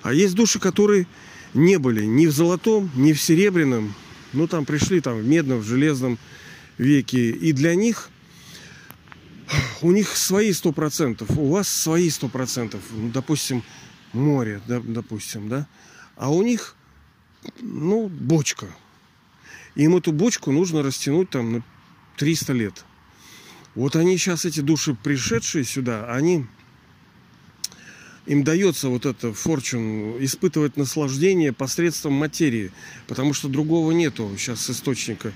А 0.01 0.11
есть 0.11 0.33
души, 0.33 0.59
которые 0.59 1.05
не 1.53 1.77
были 1.77 2.03
ни 2.03 2.25
в 2.25 2.31
золотом, 2.31 2.89
ни 2.95 3.13
в 3.13 3.21
серебряном. 3.21 3.93
Ну, 4.33 4.47
там 4.47 4.65
пришли 4.65 5.01
там 5.01 5.17
в 5.19 5.27
медном, 5.27 5.59
в 5.59 5.63
железном 5.65 6.17
веке. 6.77 7.31
И 7.31 7.51
для 7.53 7.75
них 7.75 8.09
у 9.81 9.91
них 9.91 10.15
свои 10.15 10.53
сто 10.53 10.71
процентов, 10.71 11.29
у 11.37 11.49
вас 11.49 11.67
свои 11.67 12.09
сто 12.09 12.29
процентов. 12.29 12.81
Ну, 12.91 13.09
допустим, 13.09 13.63
море, 14.13 14.61
да, 14.67 14.79
допустим, 14.79 15.49
да, 15.49 15.67
а 16.15 16.31
у 16.31 16.41
них, 16.43 16.75
ну, 17.59 18.07
бочка. 18.07 18.67
Им 19.75 19.95
эту 19.95 20.11
бочку 20.11 20.51
нужно 20.51 20.83
растянуть 20.83 21.29
там 21.29 21.53
на 21.53 21.63
300 22.17 22.53
лет. 22.53 22.85
Вот 23.73 23.95
они 23.95 24.17
сейчас, 24.17 24.45
эти 24.45 24.59
души, 24.59 24.95
пришедшие 25.01 25.63
сюда, 25.63 26.13
они 26.13 26.45
им 28.25 28.43
дается 28.43 28.89
вот 28.89 29.05
это 29.05 29.33
форчун 29.33 30.23
испытывать 30.23 30.77
наслаждение 30.77 31.53
посредством 31.53 32.13
материи, 32.13 32.71
потому 33.07 33.33
что 33.33 33.47
другого 33.47 33.91
нету 33.91 34.31
сейчас 34.37 34.69
источника. 34.69 35.33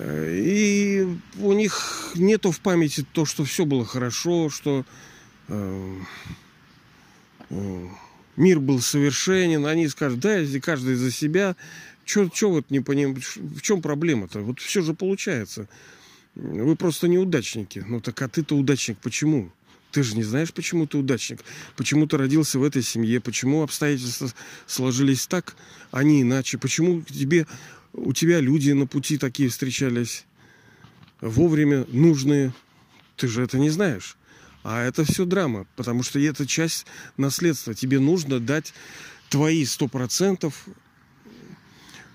И 0.00 1.06
у 1.40 1.52
них 1.52 2.12
нету 2.14 2.52
в 2.52 2.60
памяти 2.60 3.04
то, 3.12 3.24
что 3.24 3.44
все 3.44 3.64
было 3.64 3.84
хорошо, 3.84 4.48
что 4.48 4.84
э, 5.48 5.96
мир 8.36 8.60
был 8.60 8.80
совершенен, 8.80 9.66
они 9.66 9.88
скажут, 9.88 10.20
да, 10.20 10.38
каждый 10.62 10.94
за 10.94 11.10
себя, 11.10 11.56
что 12.04 12.50
вот 12.50 12.70
не 12.70 12.80
понимаете, 12.80 13.22
в 13.36 13.60
чем 13.60 13.82
проблема-то? 13.82 14.40
Вот 14.40 14.60
все 14.60 14.82
же 14.82 14.94
получается. 14.94 15.68
Вы 16.34 16.76
просто 16.76 17.08
неудачники. 17.08 17.84
Ну 17.86 18.00
так 18.00 18.22
а 18.22 18.28
ты-то 18.28 18.56
удачник 18.56 18.98
почему? 18.98 19.50
Ты 19.90 20.02
же 20.02 20.16
не 20.16 20.22
знаешь, 20.22 20.52
почему 20.52 20.86
ты 20.86 20.98
удачник. 20.98 21.40
Почему 21.76 22.06
ты 22.06 22.16
родился 22.16 22.58
в 22.58 22.62
этой 22.62 22.82
семье, 22.82 23.20
почему 23.20 23.62
обстоятельства 23.62 24.30
сложились 24.66 25.26
так, 25.26 25.56
а 25.90 26.02
не 26.02 26.22
иначе. 26.22 26.58
Почему 26.58 27.02
тебе, 27.02 27.46
у 27.94 28.12
тебя 28.12 28.40
люди 28.40 28.72
на 28.72 28.86
пути 28.86 29.16
такие 29.16 29.48
встречались 29.48 30.26
вовремя, 31.20 31.86
нужные. 31.88 32.52
Ты 33.16 33.28
же 33.28 33.42
это 33.42 33.58
не 33.58 33.70
знаешь. 33.70 34.16
А 34.62 34.82
это 34.82 35.04
все 35.04 35.24
драма, 35.24 35.66
потому 35.76 36.02
что 36.02 36.18
это 36.20 36.46
часть 36.46 36.84
наследства. 37.16 37.74
Тебе 37.74 38.00
нужно 38.00 38.40
дать 38.40 38.74
твои 39.30 39.64
сто 39.64 39.88
процентов 39.88 40.66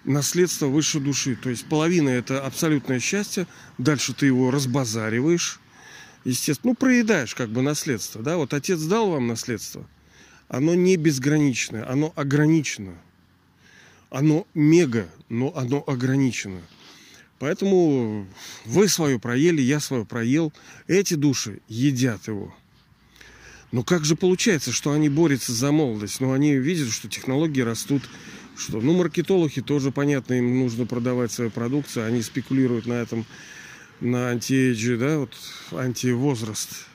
наследство 0.04 0.68
высшей 0.68 1.02
души. 1.02 1.36
То 1.36 1.50
есть 1.50 1.66
половина 1.66 2.10
это 2.10 2.46
абсолютное 2.46 3.00
счастье, 3.00 3.48
дальше 3.78 4.14
ты 4.14 4.28
его 4.28 4.52
разбазариваешь, 4.52 5.60
естественно, 6.24 6.72
ну, 6.72 6.76
проедаешь 6.76 7.36
как 7.36 7.50
бы 7.50 7.62
наследство, 7.62 8.22
да, 8.22 8.38
вот 8.38 8.54
отец 8.54 8.82
дал 8.82 9.12
вам 9.12 9.28
наследство, 9.28 9.88
оно 10.48 10.76
не 10.76 10.98
безграничное, 10.98 11.90
оно 11.90 12.14
ограничено, 12.16 12.96
оно 14.10 14.48
мега, 14.54 15.10
но 15.30 15.56
оно 15.56 15.84
ограничено. 15.86 16.62
Поэтому 17.40 18.26
вы 18.64 18.88
свое 18.88 19.20
проели, 19.20 19.62
я 19.62 19.82
свое 19.82 20.06
проел. 20.06 20.54
Эти 20.88 21.16
души 21.16 21.60
едят 21.68 22.28
его. 22.28 22.56
Но 23.74 23.84
как 23.84 24.06
же 24.06 24.16
получается, 24.16 24.72
что 24.72 24.92
они 24.92 25.10
борются 25.10 25.52
за 25.52 25.72
молодость? 25.72 26.22
Но 26.22 26.32
они 26.32 26.56
видят, 26.56 26.90
что 26.92 27.10
технологии 27.10 27.62
растут, 27.62 28.04
что, 28.56 28.80
ну, 28.80 28.94
маркетологи 28.94 29.62
тоже, 29.62 29.92
понятно, 29.92 30.36
им 30.36 30.60
нужно 30.60 30.86
продавать 30.86 31.32
свою 31.32 31.50
продукцию, 31.50 32.06
они 32.06 32.22
спекулируют 32.22 32.86
на 32.86 32.94
этом, 32.94 33.26
на 34.04 34.30
антиэйдже, 34.30 34.98
да, 34.98 35.20
вот 35.20 35.34
антивозраст. 35.72 36.88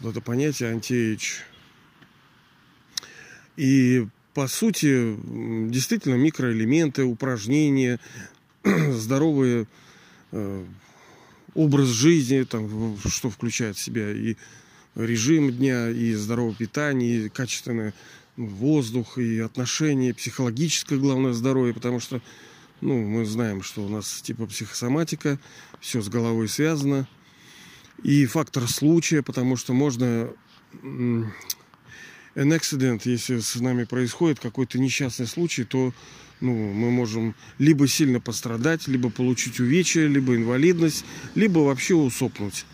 Вот 0.00 0.10
это 0.10 0.20
понятие 0.20 0.70
антиэйдж. 0.70 1.38
И 3.56 4.06
по 4.34 4.46
сути, 4.48 5.16
действительно, 5.70 6.14
микроэлементы, 6.14 7.04
упражнения, 7.04 7.98
здоровый 8.64 9.66
э, 10.32 10.64
образ 11.54 11.88
жизни, 11.88 12.42
там, 12.42 12.98
что 13.06 13.30
включает 13.30 13.76
в 13.76 13.80
себя 13.80 14.10
и 14.10 14.36
режим 14.94 15.52
дня, 15.52 15.88
и 15.88 16.14
здоровое 16.14 16.54
питание, 16.54 17.26
и 17.26 17.28
качественный 17.28 17.92
воздух, 18.36 19.18
и 19.18 19.38
отношения, 19.38 20.14
психологическое, 20.14 20.98
главное, 20.98 21.32
здоровье, 21.32 21.74
потому 21.74 22.00
что 22.00 22.20
ну, 22.80 23.02
мы 23.02 23.24
знаем, 23.24 23.62
что 23.62 23.84
у 23.84 23.88
нас 23.88 24.22
типа 24.22 24.46
психосоматика, 24.46 25.38
все 25.80 26.00
с 26.00 26.08
головой 26.08 26.48
связано. 26.48 27.08
И 28.02 28.26
фактор 28.26 28.68
случая, 28.68 29.22
потому 29.22 29.56
что 29.56 29.72
можно 29.72 30.30
an 30.82 31.32
accident, 32.36 33.02
если 33.04 33.40
с 33.40 33.56
нами 33.56 33.84
происходит 33.84 34.38
какой-то 34.38 34.78
несчастный 34.78 35.26
случай, 35.26 35.64
то 35.64 35.92
ну, 36.40 36.54
мы 36.54 36.90
можем 36.90 37.34
либо 37.58 37.88
сильно 37.88 38.20
пострадать, 38.20 38.86
либо 38.86 39.10
получить 39.10 39.58
увечья, 39.58 40.06
либо 40.06 40.36
инвалидность, 40.36 41.04
либо 41.34 41.58
вообще 41.58 41.94
усопнуть. 41.94 42.64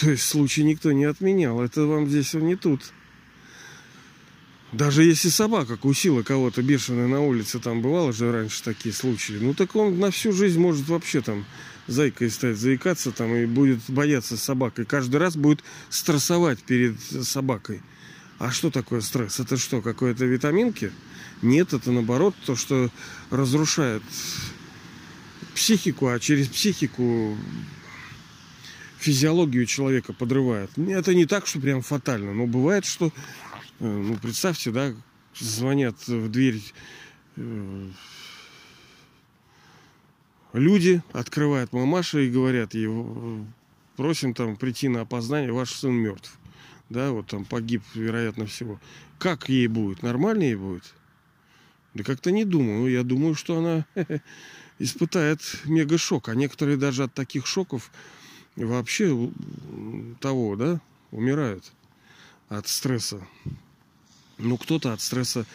То 0.00 0.10
есть 0.10 0.24
случай 0.24 0.64
никто 0.64 0.90
не 0.92 1.04
отменял. 1.04 1.60
Это 1.60 1.86
вам 1.86 2.08
здесь 2.08 2.34
не 2.34 2.56
тут. 2.56 2.92
Даже 4.76 5.04
если 5.04 5.30
собака 5.30 5.78
кусила 5.78 6.22
кого-то 6.22 6.60
бешеная 6.60 7.06
на 7.06 7.22
улице, 7.22 7.58
там 7.58 7.80
бывало 7.80 8.12
же 8.12 8.30
раньше 8.30 8.62
такие 8.62 8.94
случаи, 8.94 9.38
ну 9.40 9.54
так 9.54 9.74
он 9.74 9.98
на 9.98 10.10
всю 10.10 10.32
жизнь 10.32 10.60
может 10.60 10.86
вообще 10.88 11.22
там 11.22 11.46
зайкой 11.86 12.30
стать, 12.30 12.58
заикаться 12.58 13.10
там 13.10 13.34
и 13.34 13.46
будет 13.46 13.78
бояться 13.88 14.36
собакой. 14.36 14.84
Каждый 14.84 15.16
раз 15.16 15.34
будет 15.34 15.64
стрессовать 15.88 16.58
перед 16.58 17.00
собакой. 17.00 17.80
А 18.38 18.50
что 18.50 18.70
такое 18.70 19.00
стресс? 19.00 19.40
Это 19.40 19.56
что, 19.56 19.80
какое-то 19.80 20.26
витаминки? 20.26 20.92
Нет, 21.40 21.72
это 21.72 21.90
наоборот 21.90 22.34
то, 22.44 22.54
что 22.54 22.90
разрушает 23.30 24.02
психику, 25.54 26.08
а 26.08 26.20
через 26.20 26.48
психику 26.48 27.34
физиологию 28.98 29.66
человека 29.66 30.12
подрывает. 30.12 30.70
Это 30.76 31.14
не 31.14 31.26
так, 31.26 31.46
что 31.46 31.60
прям 31.60 31.80
фатально, 31.80 32.34
но 32.34 32.46
бывает, 32.46 32.84
что, 32.84 33.12
ну, 33.78 34.16
представьте, 34.16 34.70
да, 34.70 34.94
звонят 35.38 35.96
в 36.08 36.30
дверь 36.30 36.62
э, 37.36 37.88
люди, 40.52 41.02
открывают 41.12 41.72
мамаша 41.72 42.20
и 42.20 42.30
говорят 42.30 42.74
ей, 42.74 42.88
просим 43.96 44.34
там 44.34 44.56
прийти 44.56 44.88
на 44.88 45.02
опознание, 45.02 45.52
ваш 45.52 45.72
сын 45.72 45.92
мертв. 45.92 46.38
Да, 46.88 47.10
вот 47.10 47.26
там 47.26 47.44
погиб, 47.44 47.82
вероятно, 47.94 48.46
всего. 48.46 48.80
Как 49.18 49.48
ей 49.48 49.66
будет? 49.66 50.02
Нормально 50.02 50.44
ей 50.44 50.54
будет? 50.54 50.94
Да 51.94 52.04
как-то 52.04 52.30
не 52.30 52.44
думаю. 52.44 52.90
Я 52.90 53.02
думаю, 53.02 53.34
что 53.34 53.58
она 53.58 53.86
испытает 54.78 55.40
мега-шок. 55.64 56.28
А 56.28 56.34
некоторые 56.34 56.76
даже 56.76 57.04
от 57.04 57.14
таких 57.14 57.46
шоков 57.46 57.90
вообще 58.54 59.30
того, 60.20 60.54
да, 60.56 60.80
умирают 61.10 61.72
от 62.48 62.68
стресса. 62.68 63.26
Ну, 64.38 64.56
кто-то 64.58 64.92
от 64.92 65.00
стресса, 65.00 65.46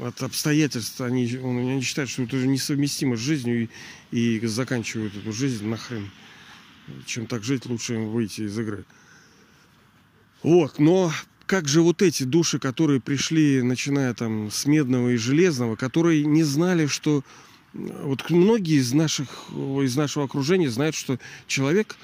от 0.00 0.22
обстоятельств, 0.22 1.00
они, 1.00 1.24
они 1.24 1.80
считают, 1.82 2.10
что 2.10 2.22
это 2.22 2.36
несовместимо 2.36 3.16
с 3.16 3.20
жизнью 3.20 3.68
и, 4.10 4.38
и 4.38 4.46
заканчивают 4.46 5.16
эту 5.16 5.32
жизнь 5.32 5.66
нахрен. 5.66 6.10
Чем 7.06 7.26
так 7.26 7.44
жить, 7.44 7.66
лучше 7.66 7.94
им 7.94 8.08
выйти 8.08 8.42
из 8.42 8.58
игры. 8.58 8.84
Вот, 10.42 10.78
но 10.78 11.12
как 11.46 11.68
же 11.68 11.82
вот 11.82 12.02
эти 12.02 12.24
души, 12.24 12.58
которые 12.58 13.00
пришли, 13.00 13.62
начиная 13.62 14.14
там 14.14 14.50
с 14.50 14.66
медного 14.66 15.10
и 15.10 15.16
железного, 15.16 15.76
которые 15.76 16.24
не 16.24 16.42
знали, 16.42 16.86
что 16.86 17.22
вот 17.72 18.28
многие 18.30 18.78
из 18.78 18.92
наших 18.92 19.28
из 19.50 19.96
нашего 19.96 20.24
окружения 20.24 20.70
знают, 20.70 20.94
что 20.94 21.18
человек 21.46 21.96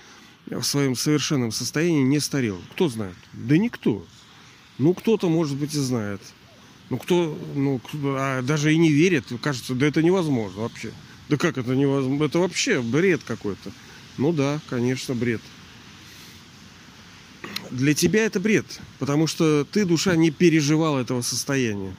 в 0.46 0.62
своем 0.62 0.94
совершенном 0.94 1.50
состоянии 1.50 2.02
не 2.02 2.20
старел. 2.20 2.60
Кто 2.72 2.88
знает? 2.88 3.16
Да 3.32 3.58
никто. 3.58 4.06
Ну, 4.78 4.94
кто-то, 4.94 5.28
может 5.28 5.56
быть, 5.56 5.74
и 5.74 5.78
знает. 5.78 6.20
Ну, 6.90 6.98
кто, 6.98 7.38
ну, 7.54 7.80
а 8.16 8.42
даже 8.42 8.72
и 8.72 8.78
не 8.78 8.90
верит. 8.90 9.26
Кажется, 9.42 9.74
да 9.74 9.86
это 9.86 10.02
невозможно 10.02 10.62
вообще. 10.62 10.92
Да 11.28 11.36
как 11.36 11.58
это 11.58 11.74
невозможно? 11.74 12.24
Это 12.24 12.38
вообще 12.38 12.80
бред 12.80 13.22
какой-то. 13.26 13.70
Ну 14.16 14.32
да, 14.32 14.60
конечно, 14.68 15.14
бред. 15.14 15.42
Для 17.70 17.92
тебя 17.92 18.24
это 18.24 18.40
бред, 18.40 18.80
потому 18.98 19.26
что 19.26 19.64
ты, 19.64 19.84
душа, 19.84 20.16
не 20.16 20.30
переживал 20.30 20.98
этого 20.98 21.20
состояния. 21.20 21.94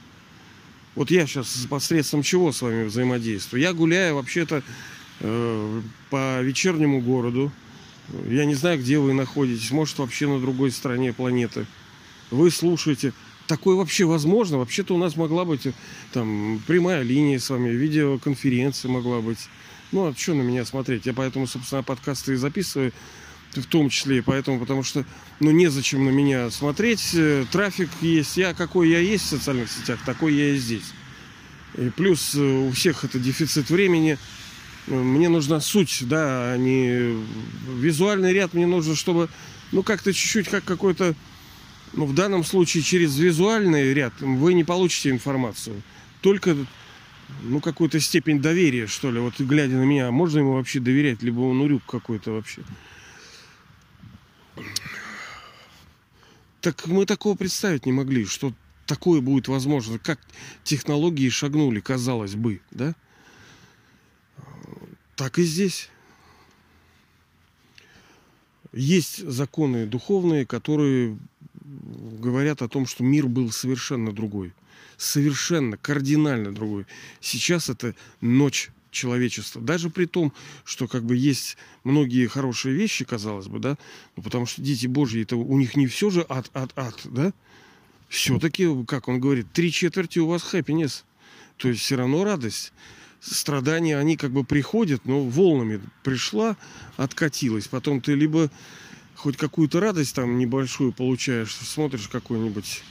Вот 0.95 1.11
я 1.11 1.27
сейчас 1.27 1.65
посредством 1.69 2.23
чего 2.23 2.51
с 2.51 2.61
вами 2.61 2.85
взаимодействую? 2.85 3.61
Я 3.61 3.73
гуляю 3.73 4.15
вообще-то 4.15 4.63
э, 5.19 5.81
по 6.09 6.41
вечернему 6.41 7.01
городу. 7.01 7.51
Я 8.27 8.45
не 8.45 8.55
знаю, 8.55 8.79
где 8.79 8.97
вы 8.97 9.13
находитесь. 9.13 9.69
Может, 9.69 9.99
вообще 9.99 10.27
на 10.27 10.39
другой 10.39 10.71
стороне 10.71 11.13
планеты. 11.13 11.67
Вы 12.31 12.51
слушаете. 12.51 13.13
Такое 13.47 13.75
вообще 13.75 14.05
возможно. 14.05 14.59
Вообще-то 14.59 14.93
у 14.93 14.97
нас 14.97 15.15
могла 15.15 15.45
быть 15.45 15.65
э, 15.65 15.73
там 16.13 16.61
прямая 16.67 17.01
линия 17.01 17.39
с 17.39 17.49
вами, 17.49 17.69
видеоконференция 17.69 18.91
могла 18.91 19.21
быть. 19.21 19.39
Ну, 19.91 20.07
а 20.07 20.13
что 20.15 20.35
на 20.35 20.41
меня 20.41 20.65
смотреть? 20.65 21.07
Я 21.07 21.13
поэтому, 21.13 21.47
собственно, 21.47 21.81
подкасты 21.81 22.33
и 22.33 22.35
записываю 22.35 22.93
в 23.53 23.65
том 23.65 23.89
числе, 23.89 24.21
поэтому, 24.21 24.59
потому 24.59 24.83
что, 24.83 25.05
ну, 25.39 25.51
незачем 25.51 26.05
на 26.05 26.09
меня 26.09 26.51
смотреть, 26.51 27.11
э, 27.13 27.45
трафик 27.51 27.89
есть, 28.01 28.37
я 28.37 28.53
какой 28.53 28.89
я 28.89 28.99
есть 28.99 29.25
в 29.25 29.29
социальных 29.29 29.71
сетях, 29.71 29.99
такой 30.05 30.35
я 30.35 30.49
и 30.49 30.57
здесь. 30.57 30.93
И 31.75 31.89
плюс 31.89 32.35
э, 32.35 32.39
у 32.39 32.71
всех 32.71 33.03
это 33.03 33.17
дефицит 33.17 33.69
времени, 33.69 34.17
мне 34.87 35.29
нужна 35.29 35.59
суть, 35.59 35.99
да, 36.01 36.53
а 36.53 36.57
не 36.57 37.15
визуальный 37.75 38.33
ряд, 38.33 38.53
мне 38.53 38.67
нужно, 38.67 38.95
чтобы, 38.95 39.29
ну, 39.71 39.83
как-то 39.83 40.13
чуть-чуть, 40.13 40.47
как 40.47 40.63
какой-то, 40.63 41.15
ну, 41.93 42.05
в 42.05 42.13
данном 42.13 42.43
случае 42.43 42.83
через 42.83 43.17
визуальный 43.17 43.93
ряд 43.93 44.13
вы 44.21 44.53
не 44.53 44.63
получите 44.63 45.09
информацию, 45.09 45.81
только 46.21 46.55
ну, 47.43 47.61
какую-то 47.61 47.99
степень 47.99 48.41
доверия, 48.41 48.87
что 48.87 49.11
ли. 49.11 49.19
Вот 49.19 49.39
глядя 49.39 49.75
на 49.75 49.83
меня, 49.83 50.11
можно 50.11 50.39
ему 50.39 50.53
вообще 50.53 50.79
доверять, 50.79 51.21
либо 51.21 51.41
он 51.41 51.61
урюк 51.61 51.83
какой-то 51.85 52.31
вообще. 52.31 52.63
Так 56.61 56.87
мы 56.87 57.05
такого 57.05 57.35
представить 57.37 57.85
не 57.85 57.91
могли, 57.91 58.25
что 58.25 58.53
такое 58.85 59.21
будет 59.21 59.47
возможно. 59.47 59.97
Как 59.97 60.19
технологии 60.63 61.29
шагнули, 61.29 61.79
казалось 61.79 62.35
бы, 62.35 62.61
да? 62.71 62.95
Так 65.15 65.39
и 65.39 65.43
здесь. 65.43 65.89
Есть 68.71 69.25
законы 69.25 69.85
духовные, 69.85 70.45
которые 70.45 71.17
говорят 72.19 72.61
о 72.61 72.67
том, 72.67 72.85
что 72.85 73.03
мир 73.03 73.27
был 73.27 73.51
совершенно 73.51 74.11
другой. 74.11 74.53
Совершенно, 74.97 75.77
кардинально 75.77 76.53
другой. 76.53 76.85
Сейчас 77.21 77.69
это 77.69 77.95
ночь 78.21 78.69
человечества. 78.91 79.61
Даже 79.61 79.89
при 79.89 80.05
том, 80.05 80.33
что 80.65 80.87
как 80.87 81.03
бы 81.03 81.15
есть 81.15 81.57
многие 81.83 82.27
хорошие 82.27 82.75
вещи, 82.75 83.05
казалось 83.05 83.47
бы, 83.47 83.59
да, 83.59 83.77
ну, 84.15 84.23
потому 84.23 84.45
что 84.45 84.61
дети 84.61 84.87
Божьи, 84.87 85.21
это 85.21 85.37
у 85.37 85.57
них 85.57 85.75
не 85.75 85.87
все 85.87 86.09
же 86.09 86.25
ад, 86.27 86.49
ад, 86.53 86.71
ад, 86.75 86.99
да, 87.05 87.33
все-таки, 88.09 88.67
как 88.85 89.07
он 89.07 89.19
говорит, 89.19 89.51
три 89.53 89.71
четверти 89.71 90.19
у 90.19 90.27
вас 90.27 90.53
happiness, 90.53 91.03
то 91.57 91.69
есть 91.69 91.81
все 91.81 91.95
равно 91.95 92.23
радость. 92.23 92.73
Страдания, 93.21 93.97
они 93.97 94.15
как 94.15 94.31
бы 94.31 94.45
приходят, 94.45 95.05
но 95.05 95.23
волнами 95.23 95.81
пришла, 96.03 96.55
откатилась. 96.95 97.67
Потом 97.67 97.99
ты 97.99 98.15
либо 98.15 98.49
хоть 99.19 99.37
какую-то 99.37 99.79
радость 99.79 100.15
там 100.15 100.37
небольшую 100.37 100.91
получаешь, 100.91 101.53
смотришь 101.55 102.07
какой-нибудь 102.07 102.83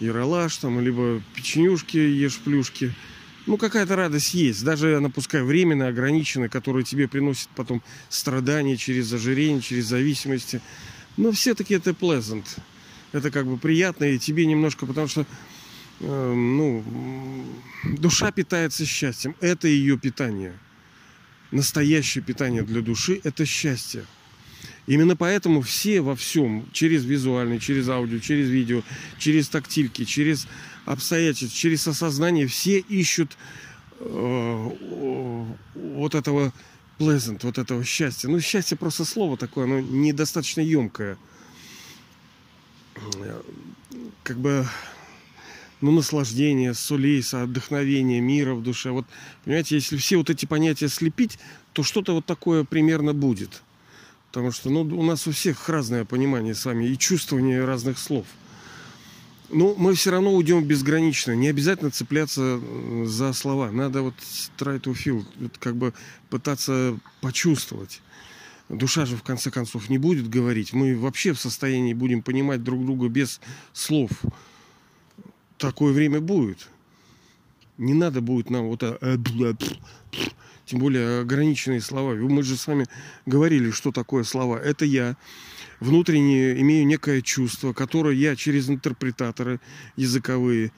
яролаж 0.00 0.56
там, 0.56 0.80
либо 0.80 1.22
печенюшки 1.34 1.96
ешь 1.96 2.38
плюшки– 2.38 2.92
ну, 3.46 3.58
какая-то 3.58 3.94
радость 3.94 4.32
есть, 4.32 4.64
даже 4.64 4.96
она 4.96 5.10
пускай 5.10 5.42
временная, 5.42 5.90
ограниченная, 5.90 6.48
которая 6.48 6.82
тебе 6.82 7.08
приносит 7.08 7.48
потом 7.54 7.82
страдания 8.08 8.76
через 8.76 9.12
ожирение, 9.12 9.60
через 9.60 9.86
зависимости. 9.86 10.62
Но 11.18 11.30
все-таки 11.30 11.74
это 11.74 11.90
pleasant. 11.90 12.44
Это 13.12 13.30
как 13.30 13.46
бы 13.46 13.58
приятно 13.58 14.04
и 14.04 14.18
тебе 14.18 14.46
немножко, 14.46 14.86
потому 14.86 15.08
что 15.08 15.26
э, 16.00 16.32
ну, 16.34 16.82
душа 17.84 18.32
питается 18.32 18.86
счастьем. 18.86 19.36
Это 19.40 19.68
ее 19.68 19.98
питание. 19.98 20.54
Настоящее 21.50 22.24
питание 22.24 22.62
для 22.62 22.80
души– 22.80 23.20
это 23.24 23.44
счастье. 23.44 24.06
Именно 24.86 25.16
поэтому 25.16 25.62
все 25.62 26.02
во 26.02 26.14
всем, 26.14 26.68
через 26.72 27.04
визуальный, 27.04 27.58
через 27.58 27.88
аудио, 27.88 28.18
через 28.18 28.50
видео, 28.50 28.82
через 29.18 29.48
тактильки, 29.48 30.04
через 30.04 30.46
обстоятельств, 30.84 31.56
через 31.56 31.86
осознание 31.88 32.46
все 32.46 32.80
ищут 32.80 33.36
э, 34.00 34.70
вот 35.74 36.14
этого 36.14 36.52
pleasant, 36.98 37.40
вот 37.42 37.56
этого 37.56 37.82
счастья. 37.82 38.28
Ну, 38.28 38.40
счастье 38.40 38.76
просто 38.76 39.06
слово 39.06 39.38
такое, 39.38 39.64
оно 39.64 39.80
недостаточно 39.80 40.60
емкое. 40.60 41.16
Как 44.22 44.38
бы, 44.38 44.66
ну, 45.80 45.92
наслаждение, 45.92 46.74
солейса, 46.74 47.42
отдохновение, 47.42 48.20
мира 48.20 48.54
в 48.54 48.62
душе. 48.62 48.90
Вот, 48.90 49.06
понимаете, 49.44 49.76
если 49.76 49.96
все 49.96 50.18
вот 50.18 50.28
эти 50.28 50.44
понятия 50.44 50.88
слепить, 50.88 51.38
то 51.72 51.82
что-то 51.82 52.12
вот 52.12 52.26
такое 52.26 52.64
примерно 52.64 53.14
будет. 53.14 53.62
Потому 54.34 54.50
что, 54.50 54.68
ну, 54.68 54.80
у 54.80 55.02
нас 55.04 55.26
у 55.26 55.30
всех 55.32 55.68
разное 55.68 56.04
понимание 56.04 56.54
с 56.54 56.64
вами 56.64 56.86
и 56.86 56.98
чувствование 56.98 57.64
разных 57.64 57.98
слов– 57.98 58.26
ну, 59.50 59.74
мы 59.76 59.94
все 59.94 60.10
равно 60.10 60.34
уйдем 60.34 60.64
безгранично. 60.64 61.32
Не 61.32 61.48
обязательно 61.48 61.90
цепляться 61.90 62.60
за 63.04 63.32
слова. 63.32 63.70
Надо 63.70 64.02
вот 64.02 64.14
try 64.58 64.80
to 64.80 64.92
feel, 64.94 65.24
как 65.60 65.76
бы 65.76 65.92
пытаться 66.28 66.98
почувствовать. 67.20 68.00
Душа 68.68 69.06
же 69.06 69.16
в 69.16 69.22
конце 69.22 69.50
концов 69.50 69.88
не 69.90 69.98
будет 69.98 70.28
говорить. 70.28 70.72
Мы 70.72 70.96
вообще 70.96 71.34
в 71.34 71.40
состоянии 71.40 71.94
будем 71.94 72.22
понимать 72.22 72.64
друг 72.64 72.84
друга 72.84 73.08
без 73.08 73.40
слов. 73.72 74.10
Такое 75.58 75.92
время 75.92 76.20
будет. 76.20 76.68
Не 77.76 77.94
надо 77.94 78.20
будет 78.20 78.50
нам 78.50 78.66
вот 78.66 78.82
это, 78.82 79.20
тем 80.66 80.78
более 80.78 81.20
ограниченные 81.20 81.80
слова. 81.80 82.14
Мы 82.14 82.42
же 82.42 82.56
с 82.56 82.66
вами 82.66 82.86
говорили, 83.26 83.70
что 83.70 83.92
такое 83.92 84.24
слова. 84.24 84.58
Это 84.58 84.84
я 84.84 85.16
внутренне 85.80 86.60
имею 86.60 86.86
некое 86.86 87.22
чувство, 87.22 87.72
которое 87.72 88.14
я 88.14 88.36
через 88.36 88.68
интерпретаторы 88.70 89.60
языковые 89.96 90.72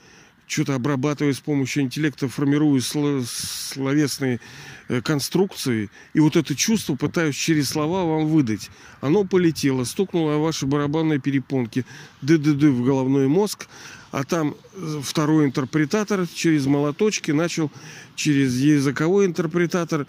что-то 0.47 0.75
обрабатываю 0.75 1.35
с 1.35 1.41
помощью 1.41 1.83
интеллекта, 1.83 2.29
формирую 2.29 2.81
словесные 2.81 4.41
э, 4.89 5.01
конструкции, 5.01 5.91
и 6.15 6.21
вот 6.21 6.37
это 6.37 6.55
чувство 6.55 6.95
пытаюсь 6.95 7.35
через 7.35 7.71
слова 7.71 8.05
вам 8.05 8.27
выдать. 8.27 8.71
Оно 9.01 9.25
полетело, 9.25 9.85
стукнуло 9.85 10.37
о 10.37 10.39
ваши 10.39 10.67
барабанные 10.67 11.21
перепонки, 11.21 11.85
ды-ды-ды 12.23 12.71
в 12.71 12.85
головной 12.85 13.27
мозг, 13.29 13.67
а 14.13 14.25
там 14.25 14.55
э, 14.75 15.01
второй 15.03 15.47
интерпретатор 15.47 16.27
через 16.29 16.67
молоточки 16.67 17.33
начал 17.33 17.71
через 18.15 18.55
языковой 18.55 19.27
интерпретатор 19.27 20.07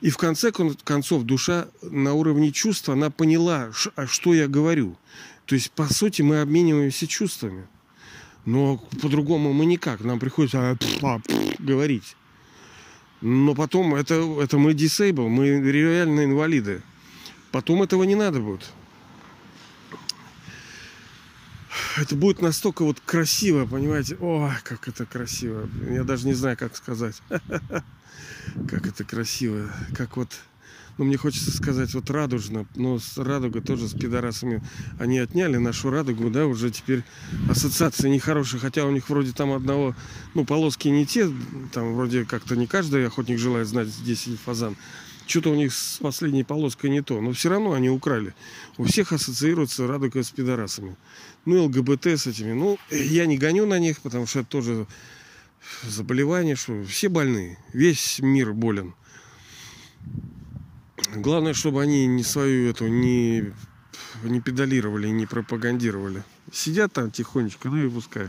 и 0.00 0.08
в 0.10 0.16
конце 0.16 0.50
концов 0.50 1.24
душа 1.24 1.68
на 1.82 2.14
уровне 2.14 2.52
чувства, 2.52 2.94
она 2.94 3.10
поняла, 3.10 3.70
а 3.96 4.06
что 4.06 4.32
я 4.32 4.48
говорю. 4.48 4.96
То 5.44 5.54
есть, 5.54 5.70
по 5.72 5.92
сути, 5.92 6.22
мы 6.22 6.40
обмениваемся 6.40 7.06
чувствами. 7.06 7.66
Но 8.50 8.78
по-другому 9.00 9.52
мы 9.52 9.64
никак. 9.64 10.00
Нам 10.00 10.18
приходится 10.18 10.76
говорить. 11.60 12.16
Но 13.20 13.54
потом 13.54 13.94
это, 13.94 14.14
это 14.42 14.58
мы 14.58 14.72
disable, 14.72 15.28
мы 15.28 15.60
реально 15.60 16.24
инвалиды. 16.24 16.82
Потом 17.52 17.84
этого 17.84 18.02
не 18.02 18.16
надо 18.16 18.40
будет. 18.40 18.72
это 21.96 22.16
будет 22.16 22.42
настолько 22.42 22.84
вот 22.84 22.98
красиво, 22.98 23.66
понимаете? 23.66 24.16
Ой, 24.20 24.50
как 24.64 24.88
это 24.88 25.06
красиво. 25.06 25.68
Я 25.88 26.02
даже 26.02 26.26
не 26.26 26.34
знаю, 26.34 26.56
как 26.56 26.76
сказать. 26.76 27.22
Как 28.68 28.86
это 28.86 29.04
красиво. 29.04 29.70
Как 29.96 30.16
вот 30.16 30.28
ну, 31.00 31.06
мне 31.06 31.16
хочется 31.16 31.50
сказать, 31.50 31.94
вот 31.94 32.10
радужно, 32.10 32.66
но 32.74 32.98
радуга 33.16 33.62
тоже 33.62 33.88
с 33.88 33.94
пидорасами 33.94 34.62
они 34.98 35.18
отняли 35.18 35.56
нашу 35.56 35.88
радугу, 35.88 36.28
да, 36.28 36.44
уже 36.46 36.70
теперь 36.70 37.04
ассоциация 37.48 38.10
нехорошая, 38.10 38.60
хотя 38.60 38.84
у 38.84 38.90
них 38.90 39.08
вроде 39.08 39.32
там 39.32 39.52
одного, 39.52 39.96
ну, 40.34 40.44
полоски 40.44 40.88
не 40.88 41.06
те, 41.06 41.26
там 41.72 41.94
вроде 41.94 42.26
как-то 42.26 42.54
не 42.54 42.66
каждый 42.66 43.06
охотник 43.06 43.38
желает 43.38 43.66
знать, 43.66 43.88
здесь 43.88 44.28
фазан. 44.44 44.76
Что-то 45.26 45.52
у 45.52 45.54
них 45.54 45.72
с 45.72 45.96
последней 46.02 46.44
полоской 46.44 46.90
не 46.90 47.00
то, 47.00 47.18
но 47.22 47.32
все 47.32 47.48
равно 47.48 47.72
они 47.72 47.88
украли. 47.88 48.34
У 48.76 48.84
всех 48.84 49.14
ассоциируется 49.14 49.86
радуга 49.86 50.22
с 50.22 50.30
пидорасами. 50.30 50.96
Ну, 51.46 51.64
ЛГБТ 51.64 52.08
с 52.08 52.26
этими. 52.26 52.52
Ну, 52.52 52.78
я 52.90 53.24
не 53.24 53.38
гоню 53.38 53.64
на 53.64 53.78
них, 53.78 54.00
потому 54.02 54.26
что 54.26 54.40
это 54.40 54.50
тоже 54.50 54.86
заболевание, 55.82 56.56
что 56.56 56.84
все 56.84 57.08
больны. 57.08 57.56
Весь 57.72 58.18
мир 58.18 58.52
болен. 58.52 58.92
Главное, 61.14 61.54
чтобы 61.54 61.82
они 61.82 62.06
не 62.06 62.22
свою 62.22 62.70
эту 62.70 62.86
не, 62.86 63.52
не 64.22 64.40
педалировали, 64.40 65.08
не 65.08 65.26
пропагандировали. 65.26 66.22
Сидят 66.52 66.92
там 66.92 67.10
тихонечко, 67.10 67.68
ну 67.68 67.84
и 67.84 67.90
пускай. 67.90 68.28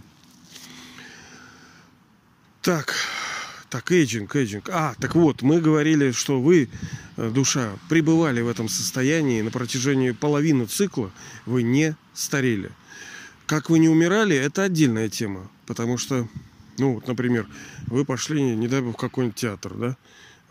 Так, 2.61 2.93
так, 3.69 3.91
aging, 3.91 4.35
aging. 4.35 4.69
А, 4.69 4.95
так 4.99 5.15
вот, 5.15 5.41
мы 5.43 5.61
говорили, 5.61 6.11
что 6.11 6.41
вы, 6.41 6.69
э, 7.17 7.29
душа, 7.29 7.71
пребывали 7.89 8.41
в 8.41 8.47
этом 8.47 8.67
состоянии 8.67 9.41
на 9.41 9.51
протяжении 9.51 10.11
половины 10.11 10.65
цикла, 10.65 11.11
вы 11.45 11.63
не 11.63 11.95
старели. 12.13 12.71
Как 13.45 13.69
вы 13.69 13.79
не 13.79 13.89
умирали, 13.89 14.35
это 14.35 14.63
отдельная 14.63 15.09
тема. 15.09 15.49
Потому 15.65 15.97
что, 15.97 16.27
ну, 16.77 16.95
вот, 16.95 17.07
например, 17.07 17.47
вы 17.87 18.05
пошли, 18.05 18.41
не 18.55 18.67
дай 18.67 18.81
бог, 18.81 18.95
в 18.95 18.99
какой-нибудь 18.99 19.37
театр, 19.37 19.73
да? 19.73 19.97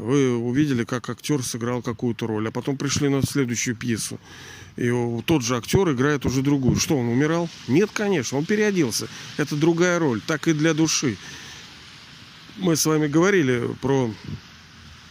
Вы 0.01 0.35
увидели, 0.35 0.85
как 0.85 1.11
актер 1.11 1.43
сыграл 1.43 1.83
какую-то 1.83 2.27
роль, 2.27 2.49
а 2.49 2.51
потом 2.51 2.79
пришли 2.79 3.11
на 3.11 3.21
следующую 3.23 3.77
пьесу. 3.77 4.19
И 4.77 4.91
тот 5.27 5.43
же 5.43 5.59
актер 5.59 5.93
играет 5.93 6.25
уже 6.25 6.41
другую. 6.41 6.77
Что, 6.77 6.97
он 6.97 7.09
умирал? 7.09 7.51
Нет, 7.69 7.91
конечно, 7.93 8.39
он 8.39 8.47
переоделся. 8.47 9.09
Это 9.37 9.57
другая 9.57 9.99
роль, 9.99 10.23
так 10.27 10.49
и 10.49 10.55
для 10.55 10.73
души. 10.73 11.19
Мы 12.57 12.77
с 12.77 12.87
вами 12.87 13.09
говорили 13.09 13.69
про 13.83 14.11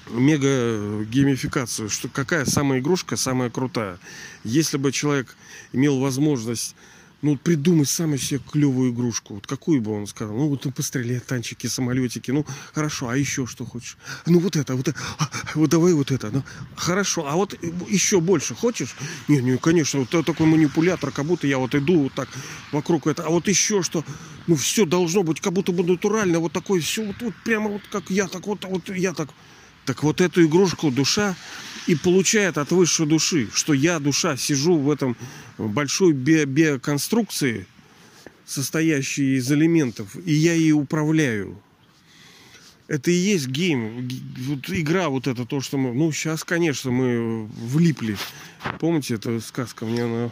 мега 0.10 1.04
геймификацию, 1.04 1.88
что 1.90 2.08
какая 2.08 2.46
самая 2.46 2.80
игрушка 2.80 3.16
самая 3.16 3.52
крутая. 3.52 4.00
Если 4.44 4.78
бы 4.78 4.92
человек 4.92 5.36
имел 5.72 6.00
возможность 6.00 6.76
ну, 7.22 7.38
придумать 7.38 7.90
самую 7.90 8.18
себе 8.18 8.40
клевую 8.52 8.92
игрушку. 8.92 9.36
Вот 9.36 9.48
какую 9.48 9.82
бы 9.82 9.92
он 9.92 10.08
сказал? 10.08 10.36
Ну, 10.36 10.48
вот 10.48 10.66
пострелять, 10.74 11.26
танчики, 11.26 11.68
самолетики. 11.68 12.32
Ну, 12.32 12.46
хорошо, 12.74 13.10
а 13.10 13.18
еще 13.18 13.46
что 13.46 13.66
хочешь? 13.66 13.98
Ну, 14.26 14.40
вот 14.40 14.56
это, 14.56 14.76
вот 14.76 14.88
это. 14.88 15.00
А, 15.18 15.30
вот 15.56 15.70
давай 15.70 15.94
вот 15.94 16.12
это. 16.12 16.30
Ну, 16.32 16.44
хорошо, 16.76 17.28
а 17.28 17.36
вот 17.36 17.56
еще 17.90 18.22
больше 18.22 18.56
хочешь? 18.56 18.96
Не, 19.28 19.42
не, 19.42 19.58
конечно, 19.58 20.00
вот 20.00 20.26
такой 20.26 20.46
манипулятор, 20.46 21.12
как 21.12 21.26
будто 21.26 21.48
я 21.48 21.58
вот 21.58 21.76
иду 21.76 22.04
вот 22.04 22.14
так 22.14 22.30
вокруг 22.72 23.08
этого. 23.08 23.28
А 23.28 23.32
вот 23.32 23.48
еще 23.48 23.84
что? 23.84 24.06
Ну, 24.48 24.56
все 24.56 24.86
должно 24.86 25.24
быть 25.24 25.42
как 25.42 25.54
будто 25.54 25.72
бы 25.72 25.84
натурально. 25.84 26.40
Вот 26.40 26.54
такое 26.54 26.82
все, 26.82 27.06
вот, 27.06 27.22
вот 27.22 27.34
прямо 27.44 27.70
вот 27.70 27.82
как 27.92 28.10
я 28.10 28.28
так, 28.28 28.48
вот, 28.48 28.64
вот 28.66 28.90
я 28.90 29.14
так. 29.14 29.30
Так 29.86 30.04
вот 30.04 30.22
эту 30.22 30.46
игрушку 30.46 30.92
душа 30.92 31.36
и 31.90 31.96
получает 31.96 32.60
от 32.60 32.72
высшей 32.72 33.08
души, 33.08 33.50
что 33.52 33.74
я, 33.74 33.98
душа, 33.98 34.38
сижу 34.38 34.78
в 34.78 34.92
этом 34.92 35.18
большой 35.58 36.14
би 36.14 36.46
биоконструкции, 36.46 37.66
состоящей 38.46 39.38
из 39.38 39.52
элементов, 39.52 40.16
и 40.24 40.34
я 40.34 40.54
ей 40.54 40.72
управляю. 40.72 41.60
Это 42.88 43.10
и 43.10 43.16
есть 43.16 43.48
гейм, 43.48 44.08
вот 44.38 44.70
игра 44.70 45.10
вот 45.10 45.26
это, 45.26 45.46
то, 45.46 45.62
что 45.62 45.80
мы... 45.80 45.92
Ну, 45.92 46.12
сейчас, 46.12 46.44
конечно, 46.44 46.92
мы 46.92 47.48
влипли. 47.48 48.18
Помните, 48.80 49.16
эта 49.16 49.40
сказка, 49.40 49.86
мне 49.86 50.04
она 50.04 50.32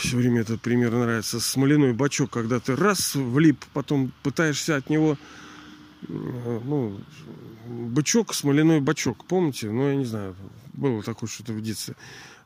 все 0.00 0.16
время 0.16 0.42
этот 0.42 0.62
пример 0.62 0.92
нравится. 0.92 1.40
Смоляной 1.40 1.94
бачок, 1.94 2.30
когда 2.30 2.60
ты 2.60 2.76
раз 2.76 3.16
влип, 3.16 3.64
потом 3.72 4.12
пытаешься 4.22 4.76
от 4.76 4.88
него 4.88 5.18
ну, 6.08 6.98
бычок, 7.66 8.34
смоляной 8.34 8.80
бачок, 8.80 9.24
помните? 9.24 9.70
Ну, 9.70 9.88
я 9.88 9.96
не 9.96 10.04
знаю, 10.04 10.36
было 10.72 11.02
такое 11.02 11.28
что-то 11.28 11.52
в 11.52 11.60
детстве. 11.60 11.94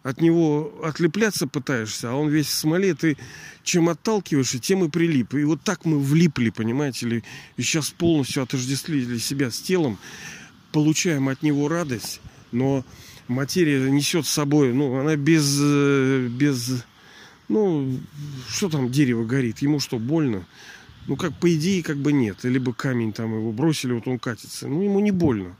От 0.02 0.22
него 0.22 0.80
отлепляться 0.82 1.46
пытаешься, 1.46 2.10
а 2.10 2.14
он 2.14 2.30
весь 2.30 2.46
в 2.46 2.54
смоле, 2.54 2.94
ты 2.94 3.18
чем 3.62 3.90
отталкиваешься, 3.90 4.58
тем 4.58 4.82
и 4.84 4.88
прилип. 4.88 5.34
И 5.34 5.44
вот 5.44 5.60
так 5.62 5.84
мы 5.84 5.98
влипли, 5.98 6.48
понимаете 6.48 7.06
ли, 7.06 7.24
и 7.58 7.62
сейчас 7.62 7.90
полностью 7.90 8.42
отождествили 8.42 9.18
себя 9.18 9.50
с 9.50 9.60
телом, 9.60 9.98
получаем 10.72 11.28
от 11.28 11.42
него 11.42 11.68
радость, 11.68 12.22
но 12.50 12.82
материя 13.28 13.90
несет 13.90 14.26
с 14.26 14.30
собой, 14.30 14.72
ну, 14.72 14.98
она 14.98 15.16
без, 15.16 15.58
э, 15.60 16.28
без, 16.30 16.84
ну, 17.48 18.00
что 18.48 18.70
там 18.70 18.90
дерево 18.90 19.24
горит, 19.26 19.58
ему 19.58 19.80
что, 19.80 19.98
больно? 19.98 20.46
Ну, 21.10 21.16
как 21.16 21.36
по 21.36 21.52
идее, 21.52 21.82
как 21.82 21.96
бы 21.96 22.12
нет. 22.12 22.44
Либо 22.44 22.72
камень 22.72 23.12
там 23.12 23.34
его 23.34 23.50
бросили, 23.50 23.94
вот 23.94 24.06
он 24.06 24.20
катится. 24.20 24.68
Ну, 24.68 24.80
ему 24.80 25.00
не 25.00 25.10
больно. 25.10 25.56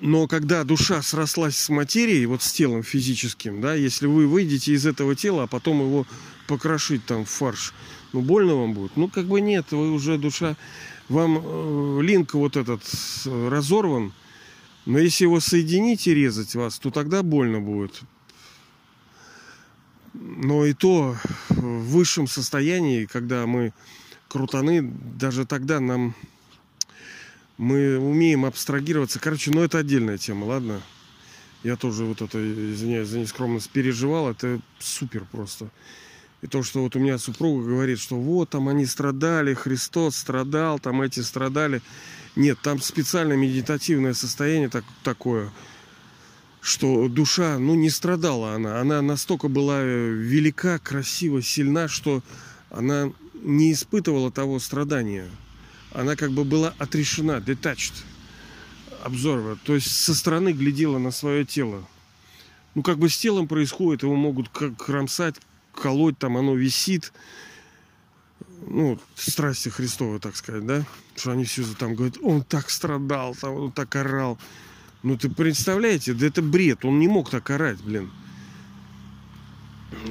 Но 0.00 0.26
когда 0.26 0.64
душа 0.64 1.02
срослась 1.02 1.54
с 1.54 1.68
материей, 1.68 2.24
вот 2.24 2.40
с 2.42 2.50
телом 2.50 2.82
физическим, 2.82 3.60
да, 3.60 3.74
если 3.74 4.06
вы 4.06 4.26
выйдете 4.26 4.72
из 4.72 4.86
этого 4.86 5.14
тела, 5.14 5.42
а 5.42 5.46
потом 5.46 5.82
его 5.82 6.06
покрошить 6.46 7.04
там 7.04 7.26
в 7.26 7.28
фарш, 7.28 7.74
ну, 8.14 8.22
больно 8.22 8.54
вам 8.54 8.72
будет? 8.72 8.96
Ну, 8.96 9.08
как 9.08 9.26
бы 9.26 9.42
нет, 9.42 9.66
вы 9.72 9.92
уже 9.92 10.16
душа, 10.16 10.56
вам 11.10 11.42
э, 11.44 12.00
линк 12.00 12.32
вот 12.32 12.56
этот 12.56 12.80
разорван, 13.26 14.14
но 14.86 14.98
если 14.98 15.24
его 15.24 15.40
соединить 15.40 16.06
и 16.06 16.14
резать 16.14 16.54
вас, 16.54 16.78
то 16.78 16.90
тогда 16.90 17.22
больно 17.22 17.60
будет. 17.60 18.00
Но 20.14 20.64
и 20.64 20.72
то 20.74 21.16
в 21.48 21.90
высшем 21.90 22.28
состоянии, 22.28 23.04
когда 23.04 23.46
мы 23.46 23.72
крутаны, 24.28 24.82
даже 24.82 25.44
тогда 25.44 25.80
нам 25.80 26.14
мы 27.58 27.98
умеем 27.98 28.44
абстрагироваться. 28.44 29.18
Короче, 29.18 29.50
ну 29.50 29.62
это 29.62 29.78
отдельная 29.78 30.18
тема, 30.18 30.44
ладно? 30.44 30.80
Я 31.64 31.76
тоже 31.76 32.04
вот 32.04 32.22
это, 32.22 32.38
извиняюсь 32.38 33.08
за 33.08 33.18
нескромность, 33.18 33.70
переживал. 33.70 34.30
Это 34.30 34.60
супер 34.78 35.24
просто. 35.30 35.70
И 36.42 36.46
то, 36.46 36.62
что 36.62 36.82
вот 36.82 36.94
у 36.94 36.98
меня 36.98 37.18
супруга 37.18 37.64
говорит, 37.64 37.98
что 37.98 38.16
вот 38.16 38.50
там 38.50 38.68
они 38.68 38.86
страдали, 38.86 39.54
Христос 39.54 40.16
страдал, 40.16 40.78
там 40.78 41.00
эти 41.02 41.20
страдали. 41.20 41.80
Нет, 42.36 42.58
там 42.62 42.80
специально 42.80 43.32
медитативное 43.32 44.14
состояние 44.14 44.68
так, 44.68 44.84
такое– 45.02 45.50
что 46.64 47.08
душа, 47.10 47.58
ну, 47.58 47.74
не 47.74 47.90
страдала 47.90 48.54
она. 48.54 48.80
Она 48.80 49.02
настолько 49.02 49.48
была 49.48 49.82
э, 49.82 50.08
велика, 50.08 50.78
красива, 50.78 51.42
сильна, 51.42 51.88
что 51.88 52.22
она 52.70 53.12
не 53.34 53.70
испытывала 53.70 54.32
того 54.32 54.58
страдания. 54.58 55.28
Она 55.92 56.16
как 56.16 56.32
бы 56.32 56.42
была 56.44 56.72
отрешена, 56.78 57.36
detached, 57.36 57.92
обзорва. 59.02 59.58
То 59.64 59.74
есть 59.74 59.94
со 59.94 60.14
стороны 60.14 60.52
глядела 60.52 60.96
на 60.96 61.10
свое 61.10 61.44
тело. 61.44 61.86
Ну, 62.74 62.82
как 62.82 62.96
бы 62.96 63.10
с 63.10 63.18
телом 63.18 63.46
происходит, 63.46 64.02
его 64.02 64.16
могут 64.16 64.48
как 64.48 64.74
кромсать, 64.78 65.34
колоть, 65.74 66.16
там 66.16 66.38
оно 66.38 66.54
висит. 66.54 67.12
Ну, 68.66 68.98
страсти 69.16 69.68
Христовы, 69.68 70.18
так 70.18 70.34
сказать, 70.34 70.64
да? 70.64 70.86
Что 71.14 71.32
они 71.32 71.44
все 71.44 71.62
там 71.78 71.94
говорят, 71.94 72.16
он 72.22 72.42
так 72.42 72.70
страдал, 72.70 73.34
там, 73.34 73.52
он 73.52 73.70
так 73.70 73.94
орал. 73.96 74.38
Ну, 75.04 75.18
ты 75.18 75.28
представляете, 75.28 76.14
да 76.14 76.26
это 76.26 76.40
бред. 76.40 76.82
Он 76.82 76.98
не 76.98 77.08
мог 77.08 77.28
так 77.28 77.50
орать, 77.50 77.78
блин. 77.82 78.10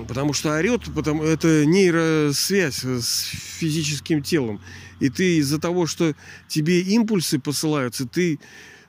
Потому 0.08 0.34
что 0.34 0.56
орет, 0.56 0.84
потому 0.94 1.24
это 1.24 1.66
нейросвязь 1.66 2.84
с 2.84 3.24
физическим 3.24 4.22
телом. 4.22 4.62
И 5.00 5.10
ты 5.10 5.38
из-за 5.38 5.60
того, 5.60 5.88
что 5.88 6.14
тебе 6.48 6.82
импульсы 6.82 7.40
посылаются, 7.40 8.08
ты 8.08 8.40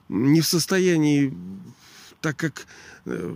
не 0.07 0.41
в 0.41 0.47
состоянии, 0.47 1.35
так 2.21 2.37
как 2.37 2.67
э, 3.05 3.35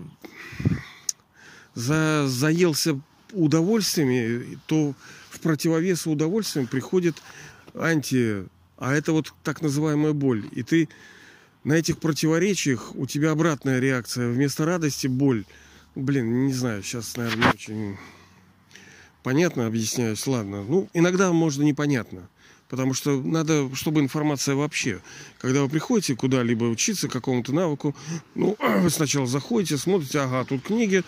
за, 1.74 2.28
заелся 2.28 3.02
удовольствиями, 3.34 4.60
то 4.68 4.94
в 5.32 5.40
противовес 5.40 6.06
удовольствиям 6.06 6.68
приходит 6.68 7.16
анти, 7.74 8.46
а 8.78 8.94
это 8.94 9.12
вот 9.12 9.34
так 9.44 9.64
называемая 9.64 10.14
боль. 10.14 10.48
И 10.52 10.62
ты 10.62 10.88
на 11.64 11.74
этих 11.74 12.00
противоречиях 12.00 12.96
у 12.96 13.06
тебя 13.06 13.32
обратная 13.32 13.80
реакция. 13.80 14.30
Вместо 14.30 14.66
радости 14.66 15.08
боль. 15.08 15.46
Блин, 15.96 16.48
не 16.48 16.54
знаю, 16.54 16.84
сейчас, 16.84 17.18
наверное, 17.18 17.46
не 17.46 17.50
очень 17.50 17.98
понятно 19.24 19.68
объясняюсь. 19.68 20.26
Ладно. 20.28 20.64
Ну, 20.64 20.90
иногда 20.94 21.32
можно 21.32 21.64
непонятно. 21.64 22.30
Потому 22.70 22.94
что 22.94 23.20
надо, 23.22 23.74
чтобы 23.76 24.00
информация 24.00 24.56
вообще. 24.56 25.02
Когда 25.40 25.64
вы 25.64 25.70
приходите 25.70 26.16
куда-либо 26.16 26.66
учиться 26.66 27.10
какому-то 27.10 27.52
навыку, 27.52 27.96
ну, 28.36 28.56
вы 28.82 28.90
сначала 28.90 29.26
заходите, 29.26 29.78
смотрите, 29.78 30.20
ага, 30.20 30.46
тут 30.46 30.62
книги, 30.62 31.04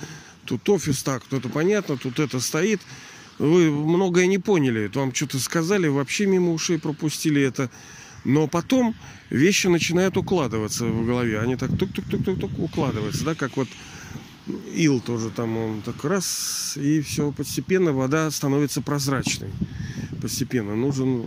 тут 0.45 0.67
офис 0.69 1.03
так, 1.03 1.23
тут 1.23 1.39
это 1.39 1.49
понятно, 1.49 1.97
тут 1.97 2.19
это 2.19 2.39
стоит. 2.39 2.81
Вы 3.37 3.71
многое 3.71 4.25
не 4.25 4.37
поняли, 4.37 4.91
вам 4.93 5.13
что-то 5.13 5.39
сказали, 5.39 5.87
вообще 5.87 6.25
мимо 6.25 6.51
ушей 6.51 6.79
пропустили 6.79 7.41
это. 7.41 7.69
Но 8.23 8.47
потом 8.47 8.95
вещи 9.29 9.67
начинают 9.67 10.17
укладываться 10.17 10.85
в 10.85 11.05
голове. 11.05 11.39
Они 11.39 11.55
так 11.55 11.75
тук-тук-тук-тук 11.77 12.59
укладываются, 12.59 13.23
да, 13.25 13.35
как 13.35 13.57
вот 13.57 13.67
ил 14.73 14.99
тоже 14.99 15.29
там, 15.29 15.57
он 15.57 15.81
так 15.81 16.03
раз, 16.03 16.77
и 16.77 17.01
все, 17.01 17.31
постепенно 17.31 17.93
вода 17.93 18.29
становится 18.31 18.81
прозрачной. 18.81 19.49
Постепенно 20.21 20.75
нужен 20.75 21.25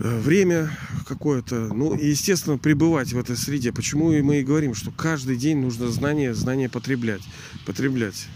э, 0.00 0.20
время 0.20 0.70
какое-то, 1.06 1.72
ну, 1.72 1.94
и, 1.94 2.08
естественно, 2.08 2.58
пребывать 2.58 3.12
в 3.12 3.18
этой 3.18 3.36
среде. 3.36 3.72
Почему 3.72 4.12
и 4.12 4.22
мы 4.22 4.40
и 4.40 4.44
говорим, 4.44 4.74
что 4.74 4.90
каждый 4.90 5.36
день 5.36 5.58
нужно 5.58 5.88
знания, 5.88 6.34
знания 6.34 6.68
потреблять. 6.68 7.22
Потреблять. 7.64 8.26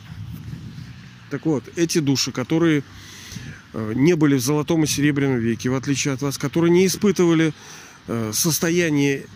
Так 1.31 1.47
вот, 1.47 1.65
эти 1.77 1.99
души, 1.99 2.33
которые 2.33 2.81
э, 2.81 2.83
не 3.75 4.15
были 4.15 4.37
в 4.37 4.41
золотом 4.41 4.85
и 4.85 4.87
серебряном 4.87 5.39
веке, 5.39 5.71
в 5.71 5.75
отличие 5.75 6.15
от 6.15 6.23
вас, 6.23 6.39
которые 6.39 6.71
не 6.71 6.87
испытывали 6.87 7.53
э, 8.09 8.33
состояние 8.35 9.27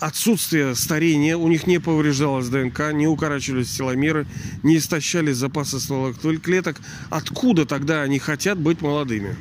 отсутствия 0.00 0.74
старения, 0.74 1.36
у 1.36 1.48
них 1.48 1.66
не 1.66 1.78
повреждалась 1.78 2.48
ДНК, 2.48 2.92
не 2.92 3.06
укорачивались 3.06 3.70
теломеры, 3.70 4.26
не 4.62 4.76
истощались 4.76 5.36
запасы 5.36 5.80
стволовых 5.80 6.20
клеток. 6.42 6.80
Откуда 7.10 7.66
тогда 7.66 8.02
они 8.02 8.18
хотят 8.18 8.58
быть 8.58 8.80
молодыми? 8.80 9.36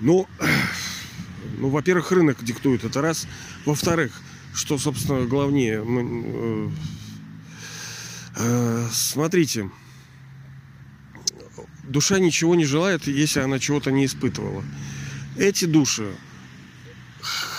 Ну, 0.00 0.26
ну, 1.58 1.68
во-первых, 1.68 2.12
рынок 2.12 2.42
диктует 2.42 2.84
это 2.84 3.00
раз. 3.00 3.26
Во-вторых, 3.64 4.12
что, 4.54 4.78
собственно, 4.78 5.26
главнее, 5.26 5.84
э, 5.84 6.70
э, 8.36 8.88
смотрите, 8.92 9.70
душа 11.90 12.18
ничего 12.18 12.54
не 12.54 12.64
желает, 12.64 13.06
если 13.06 13.40
она 13.40 13.58
чего-то 13.58 13.90
не 13.90 14.06
испытывала. 14.06 14.62
Эти 15.36 15.64
души, 15.64 16.12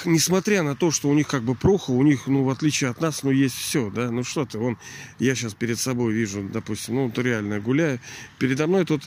несмотря 0.05 0.63
на 0.63 0.75
то, 0.75 0.91
что 0.91 1.09
у 1.09 1.13
них 1.13 1.27
как 1.27 1.43
бы 1.43 1.53
прохо, 1.53 1.91
у 1.91 2.01
них, 2.03 2.27
ну, 2.27 2.43
в 2.43 2.49
отличие 2.49 2.89
от 2.89 3.01
нас, 3.01 3.23
ну, 3.23 3.31
есть 3.31 3.55
все, 3.55 3.89
да, 3.89 4.09
ну, 4.09 4.23
что 4.23 4.45
ты, 4.45 4.57
вон, 4.57 4.77
я 5.19 5.35
сейчас 5.35 5.53
перед 5.53 5.79
собой 5.79 6.13
вижу, 6.13 6.47
допустим, 6.51 6.95
ну, 6.95 7.11
то 7.11 7.21
реально 7.21 7.59
гуляю, 7.59 7.99
передо 8.39 8.67
мной 8.67 8.85
тут 8.85 9.03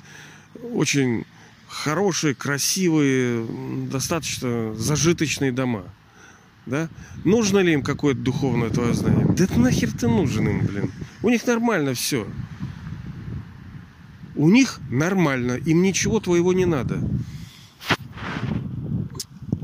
очень 0.72 1.24
хорошие, 1.68 2.34
красивые, 2.34 3.46
достаточно 3.90 4.74
зажиточные 4.74 5.52
дома, 5.52 5.84
да, 6.66 6.88
нужно 7.24 7.58
ли 7.58 7.72
им 7.72 7.82
какое-то 7.82 8.20
духовное 8.20 8.70
твое 8.70 8.94
знание? 8.94 9.26
Да 9.37 9.46
нахер 9.56 9.90
ты 9.92 10.06
нужен 10.06 10.48
им, 10.48 10.66
блин, 10.66 10.92
у 11.22 11.30
них 11.30 11.46
нормально 11.46 11.94
все, 11.94 12.26
у 14.37 14.49
них 14.49 14.81
нормально, 14.90 15.53
им 15.53 15.83
ничего 15.83 16.20
твоего 16.20 16.53
не 16.53 16.66
надо. 16.66 17.01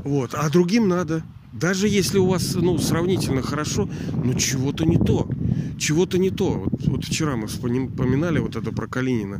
Вот. 0.03 0.33
А 0.33 0.49
другим 0.49 0.87
надо. 0.87 1.23
Даже 1.53 1.87
если 1.87 2.17
у 2.17 2.25
вас 2.25 2.55
ну, 2.55 2.77
сравнительно 2.77 3.41
хорошо, 3.41 3.89
но 4.23 4.33
чего-то 4.33 4.85
не 4.85 4.97
то. 4.97 5.29
Чего-то 5.77 6.17
не 6.17 6.29
то. 6.29 6.53
Вот, 6.53 6.87
вот 6.87 7.05
вчера 7.05 7.35
мы 7.35 7.47
вспоминали 7.47 8.39
вот 8.39 8.55
это 8.55 8.71
про 8.71 8.87
Калинина, 8.87 9.39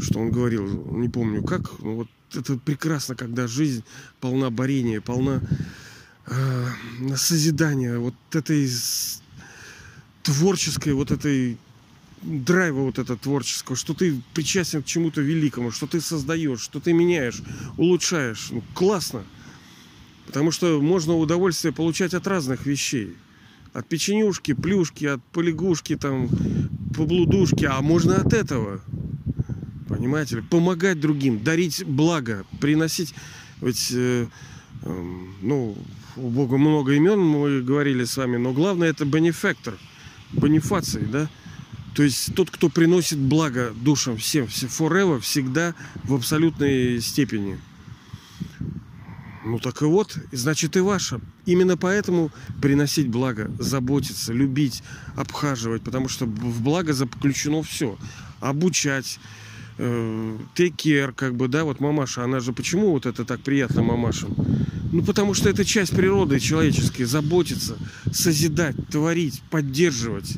что 0.00 0.20
он 0.20 0.30
говорил, 0.30 0.66
не 0.96 1.08
помню 1.08 1.42
как, 1.42 1.78
но 1.80 1.96
вот 1.96 2.08
это 2.34 2.56
прекрасно, 2.56 3.14
когда 3.14 3.46
жизнь 3.46 3.84
полна 4.20 4.50
борения, 4.50 5.00
полна 5.00 5.42
э, 6.26 6.66
созидания, 7.16 7.98
вот 7.98 8.14
этой 8.32 8.70
творческой, 10.22 10.92
вот 10.94 11.10
этой 11.10 11.58
драйва 12.22 12.82
вот 12.82 12.98
это 12.98 13.16
творческого, 13.16 13.76
что 13.76 13.94
ты 13.94 14.20
причастен 14.34 14.82
к 14.82 14.86
чему-то 14.86 15.20
великому, 15.20 15.70
что 15.70 15.86
ты 15.86 16.00
создаешь, 16.00 16.60
что 16.60 16.80
ты 16.80 16.92
меняешь, 16.92 17.42
улучшаешь. 17.76 18.48
Ну, 18.50 18.62
классно. 18.74 19.24
Потому 20.26 20.50
что 20.50 20.80
можно 20.80 21.16
удовольствие 21.16 21.72
получать 21.72 22.14
от 22.14 22.26
разных 22.26 22.66
вещей. 22.66 23.16
От 23.72 23.88
печенюшки, 23.88 24.52
плюшки, 24.52 25.04
от 25.04 25.22
полягушки, 25.32 25.96
там, 25.96 26.28
поблудушки. 26.94 27.64
А 27.64 27.80
можно 27.80 28.16
от 28.16 28.32
этого. 28.32 28.80
Понимаете? 29.88 30.42
Помогать 30.42 31.00
другим, 31.00 31.42
дарить 31.42 31.84
благо, 31.84 32.44
приносить... 32.60 33.14
Ведь, 33.60 33.90
э, 33.92 34.26
э, 34.82 35.04
ну, 35.42 35.76
у 36.16 36.28
Бога 36.28 36.56
много 36.56 36.94
имен, 36.94 37.20
мы 37.20 37.60
говорили 37.60 38.04
с 38.04 38.16
вами, 38.16 38.36
но 38.38 38.52
главное 38.52 38.88
это 38.88 39.04
бенефектор, 39.04 39.74
бонифаций, 40.32 41.02
да? 41.02 41.28
То 41.94 42.02
есть 42.02 42.34
тот, 42.34 42.50
кто 42.50 42.68
приносит 42.68 43.18
благо 43.18 43.72
душам 43.74 44.16
всем, 44.16 44.46
все 44.46 44.66
forever, 44.66 45.20
всегда 45.20 45.74
в 46.04 46.14
абсолютной 46.14 47.00
степени. 47.00 47.58
Ну 49.44 49.58
так 49.58 49.82
и 49.82 49.86
вот, 49.86 50.16
значит 50.32 50.76
и 50.76 50.80
ваша. 50.80 51.20
Именно 51.46 51.76
поэтому 51.76 52.30
приносить 52.60 53.08
благо, 53.08 53.50
заботиться, 53.58 54.32
любить, 54.32 54.82
обхаживать, 55.16 55.82
потому 55.82 56.08
что 56.08 56.26
в 56.26 56.62
благо 56.62 56.92
заключено 56.92 57.62
все. 57.62 57.98
Обучать, 58.40 59.18
э, 59.78 60.38
take 60.54 60.76
care, 60.76 61.12
как 61.12 61.34
бы, 61.34 61.48
да, 61.48 61.64
вот 61.64 61.80
мамаша, 61.80 62.22
она 62.22 62.40
же, 62.40 62.52
почему 62.52 62.92
вот 62.92 63.06
это 63.06 63.24
так 63.24 63.40
приятно 63.40 63.82
мамашам? 63.82 64.36
Ну, 64.92 65.02
потому 65.02 65.34
что 65.34 65.48
это 65.48 65.64
часть 65.64 65.96
природы 65.96 66.38
человеческой, 66.38 67.04
заботиться, 67.04 67.76
созидать, 68.12 68.76
творить, 68.88 69.42
поддерживать 69.50 70.36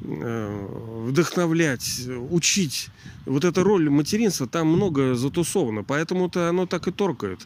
вдохновлять, 0.00 2.06
учить. 2.30 2.88
Вот 3.26 3.44
эта 3.44 3.62
роль 3.62 3.90
материнства 3.90 4.46
там 4.46 4.68
много 4.68 5.14
затусовано, 5.14 5.84
поэтому-то 5.84 6.48
оно 6.48 6.66
так 6.66 6.88
и 6.88 6.92
торкает. 6.92 7.40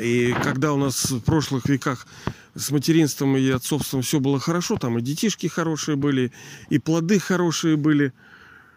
И 0.00 0.34
когда 0.42 0.72
у 0.72 0.76
нас 0.76 1.10
в 1.10 1.20
прошлых 1.20 1.68
веках 1.68 2.06
с 2.54 2.70
материнством 2.70 3.36
и 3.36 3.48
отцовством 3.50 4.02
все 4.02 4.20
было 4.20 4.38
хорошо, 4.38 4.76
там 4.76 4.98
и 4.98 5.02
детишки 5.02 5.46
хорошие 5.46 5.96
были, 5.96 6.32
и 6.68 6.78
плоды 6.78 7.18
хорошие 7.18 7.76
были, 7.76 8.12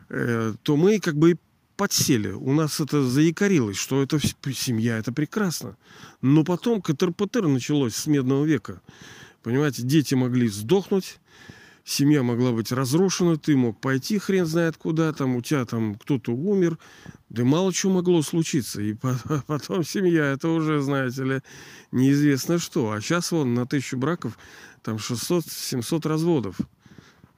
э, 0.09 0.53
то 0.63 0.75
мы 0.75 0.99
как 0.99 1.15
бы 1.15 1.37
подсели. 1.75 2.29
У 2.29 2.53
нас 2.53 2.79
это 2.79 3.03
заякорилось, 3.03 3.77
что 3.77 4.03
это 4.03 4.19
семья, 4.53 4.97
это 4.97 5.11
прекрасно. 5.11 5.75
Но 6.21 6.43
потом 6.43 6.81
КТР-ПТР 6.81 7.47
началось 7.47 7.95
с 7.95 8.07
медного 8.07 8.45
века. 8.45 8.81
Понимаете, 9.41 9.83
дети 9.83 10.13
могли 10.13 10.47
сдохнуть, 10.47 11.19
семья 11.83 12.23
могла 12.23 12.51
быть 12.51 12.71
разрушена, 12.71 13.37
ты 13.37 13.55
мог 13.55 13.79
пойти 13.79 14.17
хрен 14.17 14.45
знает 14.45 14.77
куда, 14.77 15.11
там 15.13 15.35
у 15.35 15.41
тебя 15.41 15.65
там 15.65 15.95
кто-то 15.95 16.31
умер, 16.31 16.77
да 17.29 17.43
мало 17.43 17.73
чего 17.73 17.93
могло 17.93 18.21
случиться. 18.21 18.81
И 18.81 18.95
потом 19.47 19.83
семья, 19.83 20.25
это 20.31 20.49
уже, 20.49 20.81
знаете 20.81 21.23
ли, 21.23 21.41
неизвестно 21.91 22.59
что. 22.59 22.91
А 22.91 23.01
сейчас 23.01 23.31
вон 23.31 23.53
на 23.53 23.65
тысячу 23.65 23.97
браков 23.97 24.37
там 24.81 24.97
600-700 24.97 26.07
разводов. 26.07 26.57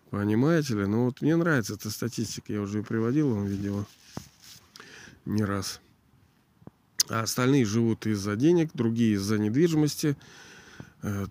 Понимаете 0.10 0.75
ли? 0.75 0.86
Ну 0.86 1.05
вот 1.05 1.21
мне 1.21 1.36
нравится 1.36 1.73
эта 1.73 1.89
статистика, 1.89 2.53
я 2.53 2.62
уже 2.62 2.84
приводил 2.84 3.34
вам 3.34 3.45
видео 3.45 3.86
не 5.25 5.43
раз. 5.43 5.81
А 7.10 7.21
остальные 7.21 7.65
живут 7.65 8.08
из-за 8.08 8.36
денег, 8.36 8.71
другие 8.73 9.15
из-за 9.15 9.38
недвижимости, 9.38 10.15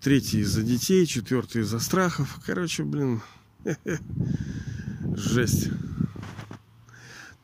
третий 0.01 0.41
из-за 0.41 0.63
детей, 0.63 1.07
четвертый 1.07 1.63
из-за 1.63 1.79
страхов. 1.81 2.39
Короче, 2.47 2.85
блин, 2.85 3.23
жесть. 5.17 5.71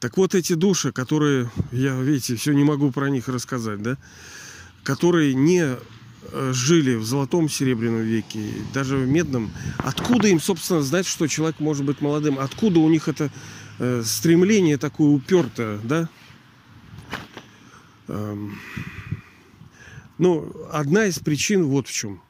Так 0.01 0.17
вот 0.17 0.35
эти 0.35 0.55
души, 0.55 0.93
которые, 0.93 1.51
я, 1.73 1.95
видите, 2.01 2.35
все 2.35 2.53
не 2.53 2.65
могу 2.65 2.91
про 2.91 3.11
них 3.11 3.29
рассказать, 3.29 3.83
да, 3.83 3.99
которые 4.83 5.35
не 5.35 5.77
э, 6.33 6.53
жили 6.55 6.95
в 6.95 7.05
золотом 7.05 7.51
серебряном 7.51 8.01
веке, 8.01 8.41
даже 8.73 8.97
в 8.97 9.07
медном, 9.07 9.51
откуда 9.77 10.29
им, 10.29 10.41
собственно, 10.41 10.81
знать, 10.81 11.07
что 11.07 11.27
человек 11.27 11.61
может 11.61 11.85
быть 11.85 12.01
молодым? 12.01 12.39
Откуда 12.39 12.81
у 12.81 12.89
них 12.89 13.09
это 13.09 13.31
э, 13.79 14.03
стремление 14.03 14.79
такое 14.79 15.09
упертое, 15.09 15.79
да? 15.85 16.09
Эм, 18.09 18.59
ну, 20.21 20.53
одна 20.71 21.07
из 21.07 21.19
причин 21.19 21.65
вот 21.65 21.89
в 21.89 21.93
чем. 21.93 22.21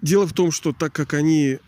Дело 0.00 0.26
в 0.26 0.32
том, 0.32 0.50
что 0.52 0.72
так 0.72 0.92
как 0.92 1.12
они 1.12 1.58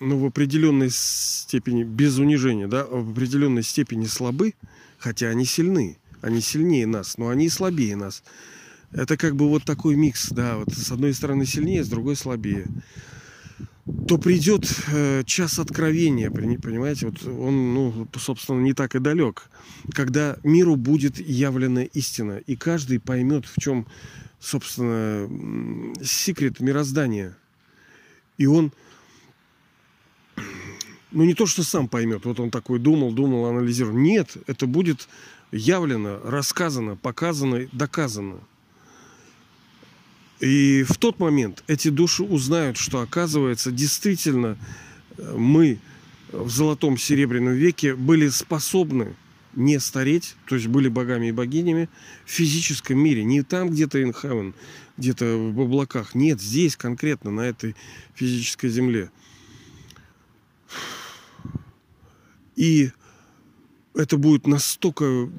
ну, 0.00 0.18
в 0.18 0.24
определенной 0.24 0.88
степени, 0.90 1.84
без 1.84 2.18
унижения, 2.18 2.68
да, 2.68 2.86
в 2.86 3.10
определенной 3.10 3.62
степени 3.62 4.06
слабы, 4.06 4.54
хотя 4.98 5.28
они 5.28 5.44
сильны, 5.44 5.98
они 6.22 6.40
сильнее 6.40 6.86
нас, 6.86 7.18
но 7.18 7.28
они 7.28 7.50
слабее 7.50 7.96
нас. 7.96 8.22
Это 8.92 9.18
как 9.18 9.36
бы 9.36 9.46
вот 9.46 9.64
такой 9.64 9.94
микс, 9.94 10.30
да, 10.30 10.56
вот 10.56 10.72
с 10.72 10.90
одной 10.90 11.12
стороны 11.12 11.44
сильнее, 11.44 11.84
с 11.84 11.88
другой 11.88 12.16
слабее 12.16 12.66
то 14.08 14.18
придет 14.18 14.64
э, 14.88 15.22
час 15.24 15.58
откровения, 15.58 16.30
понимаете, 16.30 17.06
вот 17.06 17.24
он, 17.24 17.74
ну, 17.74 18.08
собственно, 18.16 18.60
не 18.60 18.72
так 18.72 18.96
и 18.96 18.98
далек, 18.98 19.48
когда 19.92 20.36
миру 20.42 20.76
будет 20.76 21.18
явлена 21.18 21.84
истина, 21.84 22.38
и 22.38 22.56
каждый 22.56 22.98
поймет, 22.98 23.46
в 23.46 23.60
чем, 23.60 23.86
собственно, 24.40 25.28
секрет 26.02 26.60
мироздания. 26.60 27.36
И 28.38 28.46
он 28.46 28.72
ну 31.12 31.24
не 31.24 31.34
то, 31.34 31.46
что 31.46 31.62
сам 31.62 31.88
поймет, 31.88 32.24
вот 32.24 32.40
он 32.40 32.50
такой 32.50 32.78
думал, 32.78 33.12
думал, 33.12 33.46
анализировал. 33.46 33.96
Нет, 33.96 34.36
это 34.46 34.66
будет 34.66 35.08
явлено, 35.52 36.20
рассказано, 36.24 36.96
показано, 36.96 37.68
доказано. 37.72 38.40
И 40.40 40.82
в 40.82 40.98
тот 40.98 41.18
момент 41.18 41.64
эти 41.66 41.88
души 41.88 42.22
узнают, 42.22 42.76
что 42.76 43.00
оказывается 43.00 43.70
действительно 43.70 44.58
э, 45.16 45.34
мы 45.36 45.78
в 46.30 46.50
золотом 46.50 46.98
серебряном 46.98 47.54
веке 47.54 47.94
были 47.94 48.28
способны 48.28 49.16
не 49.54 49.80
стареть, 49.80 50.36
то 50.46 50.54
есть 50.54 50.66
были 50.66 50.88
богами 50.88 51.28
и 51.28 51.32
богинями 51.32 51.88
в 52.26 52.30
физическом 52.30 52.98
мире, 52.98 53.24
не 53.24 53.42
там 53.42 53.70
где-то 53.70 53.98
in 54.00 54.14
heaven, 54.14 54.54
где-то 54.98 55.24
в 55.24 55.60
облаках, 55.60 56.14
нет, 56.14 56.40
здесь 56.40 56.76
конкретно 56.76 57.30
на 57.30 57.40
этой 57.40 57.74
физической 58.14 58.68
земле. 58.68 59.10
И 62.54 62.90
это 63.94 64.18
будет 64.18 64.46
настолько 64.46 65.30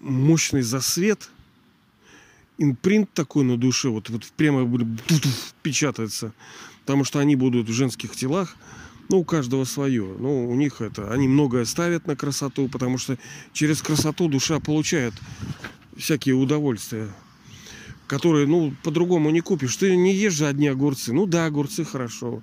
мощный 0.00 0.62
засвет, 0.62 1.30
импринт 2.62 3.12
такой 3.12 3.44
на 3.44 3.56
душе, 3.56 3.88
вот, 3.88 4.08
вот 4.10 4.24
прямо 4.36 4.64
будет 4.64 4.88
печататься, 5.62 6.32
потому 6.80 7.04
что 7.04 7.18
они 7.18 7.36
будут 7.36 7.68
в 7.68 7.72
женских 7.72 8.14
телах, 8.16 8.56
ну, 9.08 9.20
у 9.20 9.24
каждого 9.24 9.64
свое. 9.64 10.04
Ну, 10.18 10.48
у 10.48 10.54
них 10.54 10.80
это, 10.80 11.12
они 11.12 11.28
многое 11.28 11.64
ставят 11.64 12.06
на 12.06 12.16
красоту, 12.16 12.68
потому 12.68 12.98
что 12.98 13.18
через 13.52 13.82
красоту 13.82 14.28
душа 14.28 14.58
получает 14.60 15.14
всякие 15.96 16.34
удовольствия, 16.34 17.08
которые, 18.06 18.46
ну, 18.46 18.74
по-другому 18.82 19.30
не 19.30 19.40
купишь. 19.40 19.76
Ты 19.76 19.96
не 19.96 20.14
ешь 20.14 20.34
же 20.34 20.46
одни 20.46 20.68
огурцы. 20.68 21.12
Ну 21.12 21.26
да, 21.26 21.46
огурцы 21.46 21.84
хорошо. 21.84 22.42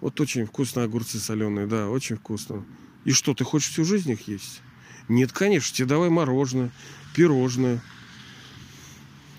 Вот 0.00 0.18
очень 0.20 0.46
вкусные 0.46 0.84
огурцы 0.84 1.18
соленые, 1.18 1.66
да, 1.66 1.90
очень 1.90 2.16
вкусно. 2.16 2.64
И 3.04 3.12
что, 3.12 3.34
ты 3.34 3.44
хочешь 3.44 3.70
всю 3.70 3.84
жизнь 3.84 4.10
их 4.10 4.28
есть? 4.28 4.62
Нет, 5.08 5.32
конечно, 5.32 5.74
тебе 5.76 5.88
давай 5.88 6.08
мороженое, 6.08 6.70
пирожное, 7.14 7.82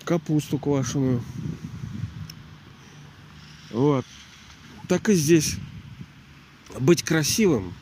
капусту 0.02 0.58
квашеную. 0.58 1.22
Вот. 3.70 4.04
Так 4.88 5.08
и 5.08 5.14
здесь. 5.14 5.56
Быть 6.78 7.02
красивым 7.02 7.74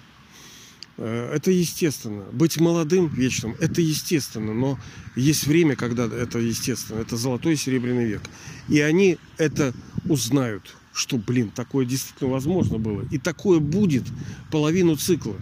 э, 0.96 1.33
это 1.35 1.50
естественно. 1.50 2.24
Быть 2.33 2.59
молодым 2.59 3.09
вечным 3.09 3.56
это 3.61 3.80
естественно. 3.80 4.52
Но 4.52 4.78
есть 5.16 5.46
время, 5.46 5.76
когда 5.76 6.04
это 6.06 6.38
естественно. 6.38 7.00
Это 7.00 7.16
золотой 7.16 7.54
и 7.54 7.56
серебряный 7.56 8.06
век. 8.06 8.22
И 8.68 8.80
они 8.80 9.18
это 9.38 9.74
узнают 10.09 10.76
что, 10.92 11.16
блин, 11.16 11.50
такое 11.50 11.87
действительно 11.87 12.30
возможно 12.30 12.78
было. 12.78 13.04
И 13.11 13.18
такое 13.18 13.61
будет 13.61 14.04
половину 14.50 14.96
цикла. 14.96 15.37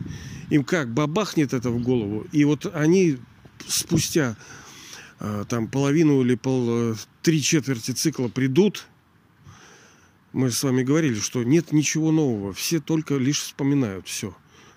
Им 0.50 0.64
как, 0.64 0.92
бабахнет 0.92 1.52
это 1.52 1.70
в 1.70 1.82
голову. 1.82 2.26
И 2.32 2.44
вот 2.44 2.70
они 2.74 3.18
спустя 3.66 4.36
там 5.48 5.68
половину 5.68 6.22
или 6.22 6.36
пол, 6.36 6.92
э, 6.92 6.94
три 7.22 7.42
четверти 7.42 7.90
цикла 7.90 8.28
придут. 8.28 8.86
Мы 10.32 10.50
с 10.50 10.62
вами 10.62 10.82
говорили, 10.82 11.18
что 11.18 11.42
нет 11.42 11.72
ничего 11.72 12.12
нового. 12.12 12.52
Все 12.52 12.80
только 12.80 13.16
лишь 13.16 13.40
вспоминают 13.40 14.06
все. 14.06 14.36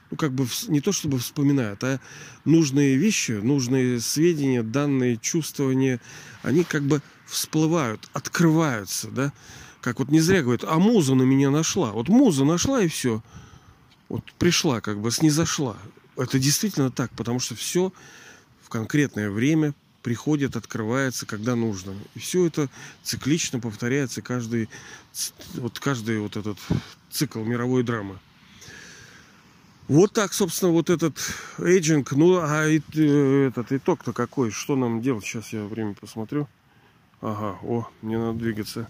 Ну, 0.10 0.18
как 0.18 0.34
бы 0.34 0.48
не 0.68 0.82
то 0.82 0.92
чтобы 0.92 1.20
вспоминают, 1.20 1.84
а 1.84 2.00
нужные 2.44 2.96
вещи, 2.96 3.34
нужные 3.34 4.00
сведения, 4.00 4.64
данные, 4.64 5.18
чувствования, 5.18 6.02
они 6.42 6.64
как 6.64 6.84
бы 6.84 7.02
всплывают, 7.28 8.10
открываются, 8.14 9.10
да. 9.10 9.32
Как 9.80 10.00
вот 10.00 10.10
не 10.10 10.20
зря 10.20 10.42
говорят, 10.42 10.64
а 10.64 10.80
муза 10.80 11.16
на 11.16 11.24
меня 11.24 11.50
нашла. 11.50 11.92
Вот 11.92 12.10
муза 12.10 12.46
нашла 12.46 12.82
и 12.84 12.88
все. 12.88 13.24
Вот 14.10 14.24
пришла, 14.34 14.82
как 14.82 15.00
бы 15.00 15.12
снизошла. 15.12 15.78
Это 16.18 16.40
действительно 16.40 16.92
так, 16.92 17.12
потому 17.16 17.40
что 17.40 17.56
все 17.56 17.94
в 18.62 18.70
конкретное 18.70 19.30
время 19.30 19.74
приходит, 20.02 20.56
открывается, 20.56 21.26
когда 21.26 21.56
нужно. 21.56 21.94
И 22.16 22.20
все 22.20 22.46
это 22.48 22.70
циклично 23.04 23.60
повторяется 23.60 24.22
каждый, 24.22 24.70
вот 25.56 25.80
каждый 25.80 26.20
вот 26.20 26.38
этот 26.38 26.58
цикл 27.10 27.44
мировой 27.44 27.84
драмы. 27.84 28.20
Вот 29.88 30.14
так, 30.14 30.34
собственно, 30.34 30.72
вот 30.72 30.90
этот 30.90 31.18
эйджинг. 31.58 32.14
Ну, 32.14 32.40
а 32.42 32.66
и, 32.68 32.80
э, 32.94 33.48
этот 33.48 33.72
итог-то 33.74 34.14
какой? 34.14 34.52
Что 34.52 34.76
нам 34.76 35.02
делать? 35.02 35.26
Сейчас 35.26 35.52
я 35.52 35.66
время 35.66 35.96
посмотрю. 35.96 36.48
Ага, 37.20 37.60
о, 37.62 37.88
мне 38.02 38.18
надо 38.18 38.40
двигаться. 38.40 38.88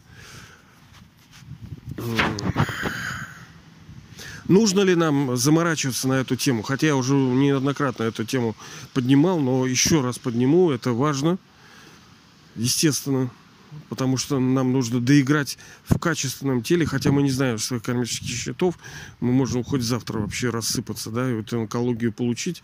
Нужно 4.52 4.82
ли 4.82 4.96
нам 4.96 5.38
заморачиваться 5.38 6.10
на 6.10 6.16
эту 6.16 6.36
тему? 6.36 6.62
Хотя 6.62 6.88
я 6.88 6.98
уже 6.98 7.14
неоднократно 7.14 8.04
эту 8.04 8.26
тему 8.26 8.54
поднимал, 8.94 9.40
но 9.40 9.66
еще 9.66 10.02
раз 10.02 10.20
подниму, 10.20 10.72
это 10.72 10.92
важно, 10.92 11.38
естественно, 12.58 13.32
потому 13.88 14.18
что 14.18 14.40
нам 14.40 14.74
нужно 14.74 15.00
доиграть 15.00 15.58
в 15.88 15.98
качественном 15.98 16.64
теле, 16.64 16.86
хотя 16.86 17.14
мы 17.14 17.24
не 17.24 17.32
знаем 17.32 17.60
своих 17.60 17.84
кармических 17.84 18.28
счетов, 18.28 18.78
мы 19.22 19.32
можем 19.32 19.64
хоть 19.64 19.84
завтра 19.84 20.20
вообще 20.20 20.50
рассыпаться, 20.50 21.12
да, 21.12 21.32
и 21.32 21.34
вот 21.34 21.54
онкологию 21.54 22.12
получить, 22.12 22.62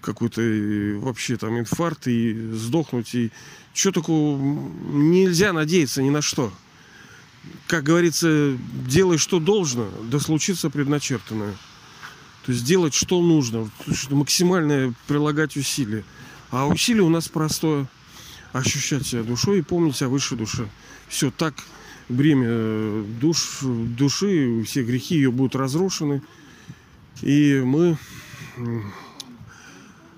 какой-то 0.00 0.40
вообще 1.00 1.36
там 1.36 1.58
инфаркт 1.58 2.08
и 2.08 2.32
сдохнуть, 2.54 3.14
и 3.14 3.30
что 3.74 3.92
такого 3.92 4.38
нельзя 4.90 5.52
надеяться 5.52 6.02
ни 6.02 6.08
на 6.08 6.22
что 6.22 6.50
как 7.66 7.84
говорится, 7.84 8.56
делай, 8.86 9.18
что 9.18 9.38
должно, 9.38 9.88
да 10.10 10.18
случится 10.20 10.70
предначертанное. 10.70 11.54
То 12.44 12.52
есть 12.52 12.64
делать, 12.64 12.94
что 12.94 13.20
нужно, 13.22 13.70
максимально 14.10 14.94
прилагать 15.06 15.56
усилия. 15.56 16.04
А 16.50 16.66
усилие 16.66 17.02
у 17.02 17.10
нас 17.10 17.28
простое. 17.28 17.86
Ощущать 18.52 19.06
себя 19.06 19.22
душой 19.22 19.60
и 19.60 19.62
помнить 19.62 20.02
о 20.02 20.08
высшей 20.08 20.36
душе. 20.36 20.68
Все 21.08 21.30
так, 21.30 21.54
бремя 22.08 22.48
э, 22.50 23.04
душ, 23.20 23.58
души, 23.62 24.64
все 24.64 24.82
грехи 24.82 25.14
ее 25.14 25.30
будут 25.30 25.54
разрушены. 25.54 26.22
И 27.22 27.62
мы 27.64 27.96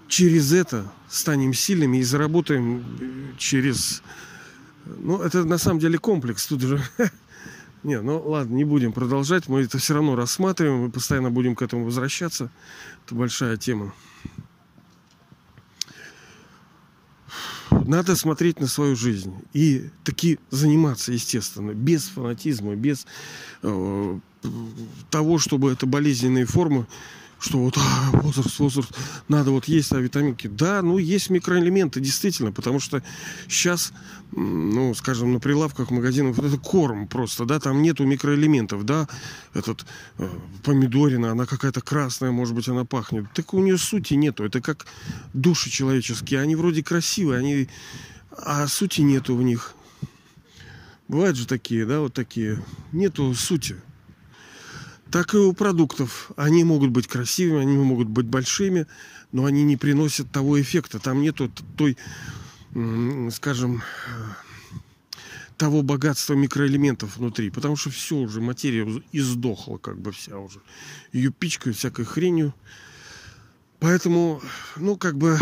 через 0.09 0.53
это 0.53 0.91
станем 1.11 1.53
сильными 1.53 1.99
и 1.99 2.03
заработаем 2.03 3.35
через 3.37 4.03
ну, 4.85 5.21
это 5.23 5.45
на 5.45 5.59
самом 5.59 5.81
деле 5.81 5.99
комплекс. 5.99 6.47
Тут 6.47 6.63
же... 6.63 6.83
Не, 7.83 8.01
ну 8.01 8.23
ладно, 8.25 8.55
не 8.55 8.65
будем 8.65 8.93
продолжать. 8.93 9.49
Мы 9.49 9.63
это 9.63 9.79
все 9.79 9.95
равно 9.95 10.15
рассматриваем. 10.15 10.83
Мы 10.83 10.91
постоянно 10.91 11.31
будем 11.31 11.57
к 11.57 11.63
этому 11.63 11.85
возвращаться. 11.85 12.49
Это 13.05 13.17
большая 13.17 13.57
тема. 13.57 13.93
Надо 17.71 18.15
смотреть 18.15 18.61
на 18.61 18.69
свою 18.69 18.95
жизнь 18.95 19.35
и 19.53 19.91
таки 20.05 20.39
заниматься, 20.51 21.13
естественно, 21.13 21.73
без 21.73 22.05
фанатизма, 22.05 22.77
без 22.77 23.07
э, 23.63 24.19
того, 25.11 25.39
чтобы 25.39 25.73
это 25.73 25.87
болезненные 25.87 26.45
формы 26.45 26.87
что 27.43 27.59
вот 27.59 27.77
а, 27.77 28.11
возраст, 28.13 28.59
возраст, 28.61 28.91
надо 29.29 29.51
вот 29.51 29.67
есть 29.67 29.93
а, 29.93 29.99
витаминки. 29.99 30.47
Да, 30.47 30.81
ну 30.81 30.97
есть 30.99 31.29
микроэлементы, 31.29 32.01
действительно, 32.01 32.53
потому 32.53 32.79
что 32.79 33.03
сейчас, 33.49 33.93
ну, 34.31 34.95
скажем, 34.95 35.33
на 35.33 35.41
прилавках 35.41 35.91
магазинов 35.91 36.39
это 36.39 36.57
корм 36.57 37.09
просто, 37.09 37.45
да, 37.45 37.59
там 37.59 37.83
нету 37.83 38.07
микроэлементов, 38.07 38.85
да, 38.85 39.09
этот 39.55 39.85
э, 40.19 40.29
помидорина, 40.63 41.33
она 41.33 41.47
какая-то 41.47 41.81
красная, 41.81 42.31
может 42.31 42.55
быть, 42.55 42.69
она 42.69 42.85
пахнет. 42.85 43.27
Так 43.35 43.55
у 43.55 43.61
нее 43.61 43.77
сути 43.77 44.15
нету, 44.15 44.45
это 44.45 44.61
как 44.61 44.87
души 45.35 45.69
человеческие, 45.69 46.41
они 46.41 46.55
вроде 46.55 46.85
красивые, 46.85 47.41
они, 47.41 47.69
а 48.31 48.69
сути 48.69 49.01
нету 49.01 49.35
в 49.35 49.43
них. 49.43 49.75
Бывают 51.09 51.37
же 51.37 51.47
такие, 51.47 51.85
да, 51.87 52.01
вот 52.01 52.15
такие, 52.15 52.63
нету 52.93 53.35
сути 53.35 53.77
так 55.13 55.35
и 55.35 55.37
у 55.37 55.53
продуктов. 55.53 56.33
Они 56.37 56.65
могут 56.65 56.91
быть 56.91 57.07
красивыми, 57.07 57.61
они 57.61 57.77
могут 57.77 58.09
быть 58.09 58.27
большими, 58.27 58.87
но 59.31 59.45
они 59.45 59.63
не 59.63 59.77
приносят 59.77 60.33
того 60.33 60.61
эффекта. 60.61 60.99
Там 60.99 61.21
нету 61.21 61.51
той, 61.77 61.99
скажем, 63.31 63.83
того 65.59 65.83
богатства 65.83 66.33
микроэлементов 66.33 67.19
внутри, 67.19 67.51
потому 67.51 67.77
что 67.77 67.91
все 67.91 68.17
уже, 68.17 68.41
материя 68.41 69.03
издохла 69.13 69.77
как 69.77 70.01
бы 70.01 70.13
вся 70.13 70.39
уже. 70.39 70.61
Ее 71.13 71.31
пичкают 71.31 71.77
всякой 71.77 72.07
хренью. 72.07 72.55
Поэтому, 73.81 74.41
ну, 74.77 74.97
как 74.97 75.19
бы 75.19 75.39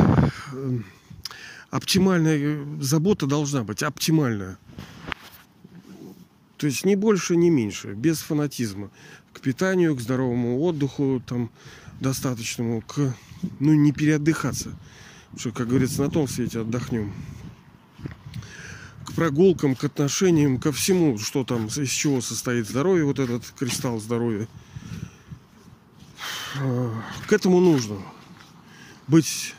оптимальная 1.70 2.66
забота 2.80 3.26
должна 3.26 3.62
быть, 3.62 3.84
оптимальная. 3.84 4.58
То 6.56 6.66
есть 6.66 6.84
ни 6.84 6.94
больше, 6.94 7.36
ни 7.36 7.48
меньше, 7.48 7.94
без 7.94 8.18
фанатизма 8.18 8.90
к 9.40 9.42
питанию, 9.42 9.96
к 9.96 10.00
здоровому 10.00 10.60
отдыху, 10.60 11.22
там, 11.26 11.50
достаточному, 11.98 12.82
к, 12.82 13.14
ну, 13.58 13.72
не 13.72 13.90
переотдыхаться. 13.90 14.78
что, 15.36 15.50
как 15.50 15.68
говорится, 15.68 16.02
на 16.02 16.10
том 16.10 16.28
свете 16.28 16.60
отдохнем. 16.60 17.14
К 19.06 19.12
прогулкам, 19.14 19.74
к 19.74 19.84
отношениям, 19.84 20.60
ко 20.60 20.72
всему, 20.72 21.16
что 21.18 21.44
там, 21.44 21.68
из 21.68 21.88
чего 21.88 22.20
состоит 22.20 22.68
здоровье, 22.68 23.06
вот 23.06 23.18
этот 23.18 23.46
кристалл 23.58 23.98
здоровья. 23.98 24.46
э, 26.56 26.92
к 27.26 27.32
этому 27.32 27.60
нужно 27.60 27.96
быть 29.08 29.54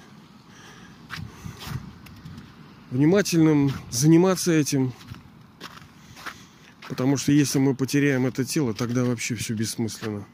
внимательным, 2.91 3.71
заниматься 3.89 4.51
этим. 4.51 4.93
Потому 6.91 7.15
что 7.15 7.31
если 7.31 7.57
мы 7.57 7.73
потеряем 7.73 8.25
это 8.25 8.43
тело, 8.43 8.73
тогда 8.73 9.05
вообще 9.05 9.33
все 9.35 9.53
бессмысленно. 9.53 10.25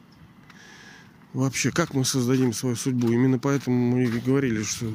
Вообще, 1.32 1.70
как 1.70 1.94
мы 1.94 2.04
создадим 2.04 2.52
свою 2.52 2.74
судьбу? 2.74 3.12
Именно 3.12 3.38
поэтому 3.38 3.76
мы 3.92 4.06
и 4.06 4.18
говорили, 4.18 4.64
что 4.64 4.92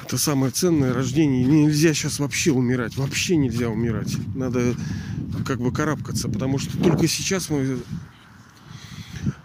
это 0.00 0.16
самое 0.16 0.52
ценное 0.52 0.94
рождение. 0.94 1.44
Нельзя 1.44 1.92
сейчас 1.92 2.20
вообще 2.20 2.52
умирать. 2.52 2.96
Вообще 2.96 3.34
нельзя 3.34 3.68
умирать. 3.68 4.16
Надо 4.36 4.76
как 5.44 5.58
бы 5.58 5.72
карабкаться. 5.72 6.28
Потому 6.28 6.60
что 6.60 6.78
только 6.78 7.08
сейчас 7.08 7.50
мы 7.50 7.80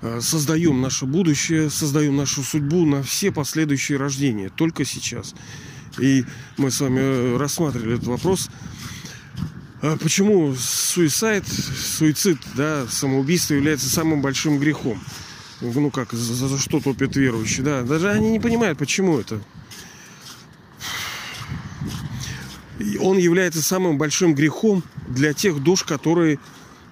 э, 0.04 0.22
создаем 0.22 0.80
наше 0.80 1.08
будущее, 1.08 1.72
создаем 1.72 2.18
нашу 2.18 2.44
судьбу 2.44 2.86
на 2.86 3.02
все 3.02 3.32
последующие 3.32 3.98
рождения. 3.98 4.52
Только 4.56 4.86
сейчас. 4.86 5.34
И 5.98 6.24
мы 6.58 6.70
с 6.70 6.80
вами 6.80 7.00
э, 7.00 7.38
рассматривали 7.38 7.96
этот 7.96 8.06
вопрос. 8.06 8.52
А 9.84 9.98
почему 9.98 10.56
суицид, 10.56 11.46
суицид, 11.46 12.38
да, 12.56 12.88
самоубийство 12.88 13.54
является 13.54 13.90
самым 13.90 14.22
большим 14.22 14.58
грехом? 14.58 14.98
Ну 15.60 15.92
как, 15.92 16.14
за, 16.14 16.48
за 16.48 16.58
что 16.58 16.80
топят 16.80 17.18
верующие, 17.18 17.66
да? 17.66 17.84
Даже 17.84 18.10
они 18.10 18.30
не 18.30 18.40
понимают, 18.40 18.80
почему 18.80 19.20
это. 19.20 19.42
Он 23.02 23.18
является 23.18 23.62
самым 23.62 23.98
большим 23.98 24.34
грехом 24.34 24.86
для 25.10 25.34
тех 25.34 25.62
душ, 25.62 25.84
которые 25.84 26.40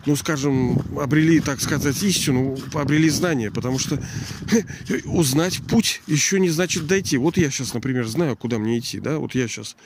ну, 0.06 0.18
скажем, 0.18 0.82
обрели, 1.00 1.40
так 1.40 1.62
сказать, 1.62 2.04
истину, 2.04 2.58
обрели 2.74 3.08
знания, 3.08 3.52
потому 3.52 3.80
что 3.80 4.04
узнать 5.06 5.62
путь 5.70 6.02
еще 6.08 6.42
не 6.42 6.50
значит 6.50 6.88
дойти. 6.88 7.16
Вот 7.16 7.38
я 7.38 7.50
сейчас, 7.52 7.74
например, 7.74 8.06
знаю, 8.08 8.36
куда 8.36 8.58
мне 8.58 8.80
идти, 8.80 9.00
да, 9.00 9.18
вот 9.18 9.34
я 9.34 9.48
сейчас, 9.48 9.78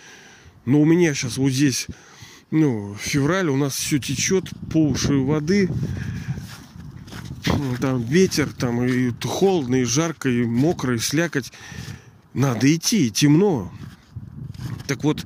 но 0.66 0.82
у 0.82 0.86
меня 0.86 1.14
сейчас 1.14 1.38
вот 1.38 1.52
здесь, 1.52 1.88
ну, 2.56 2.96
февраль, 3.00 3.50
у 3.50 3.58
нас 3.58 3.76
все 3.76 4.00
течет 4.00 4.50
по 4.72 4.88
уши 4.88 5.14
воды, 5.14 5.70
там 7.80 8.04
ветер, 8.04 8.52
там 8.52 8.84
и 8.84 9.12
холодно, 9.24 9.76
и 9.76 9.84
жарко, 9.84 10.30
и 10.30 10.44
мокро, 10.44 10.96
и 10.96 11.00
слякоть. 11.00 11.52
Надо 12.34 12.74
идти, 12.74 13.12
темно. 13.12 13.72
Так 14.88 15.04
вот, 15.04 15.26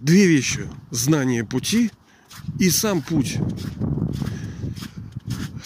две 0.00 0.26
вещи. 0.26 0.68
Знание 0.90 1.44
пути– 1.44 1.90
и 2.58 2.70
сам 2.70 3.02
путь. 3.02 3.38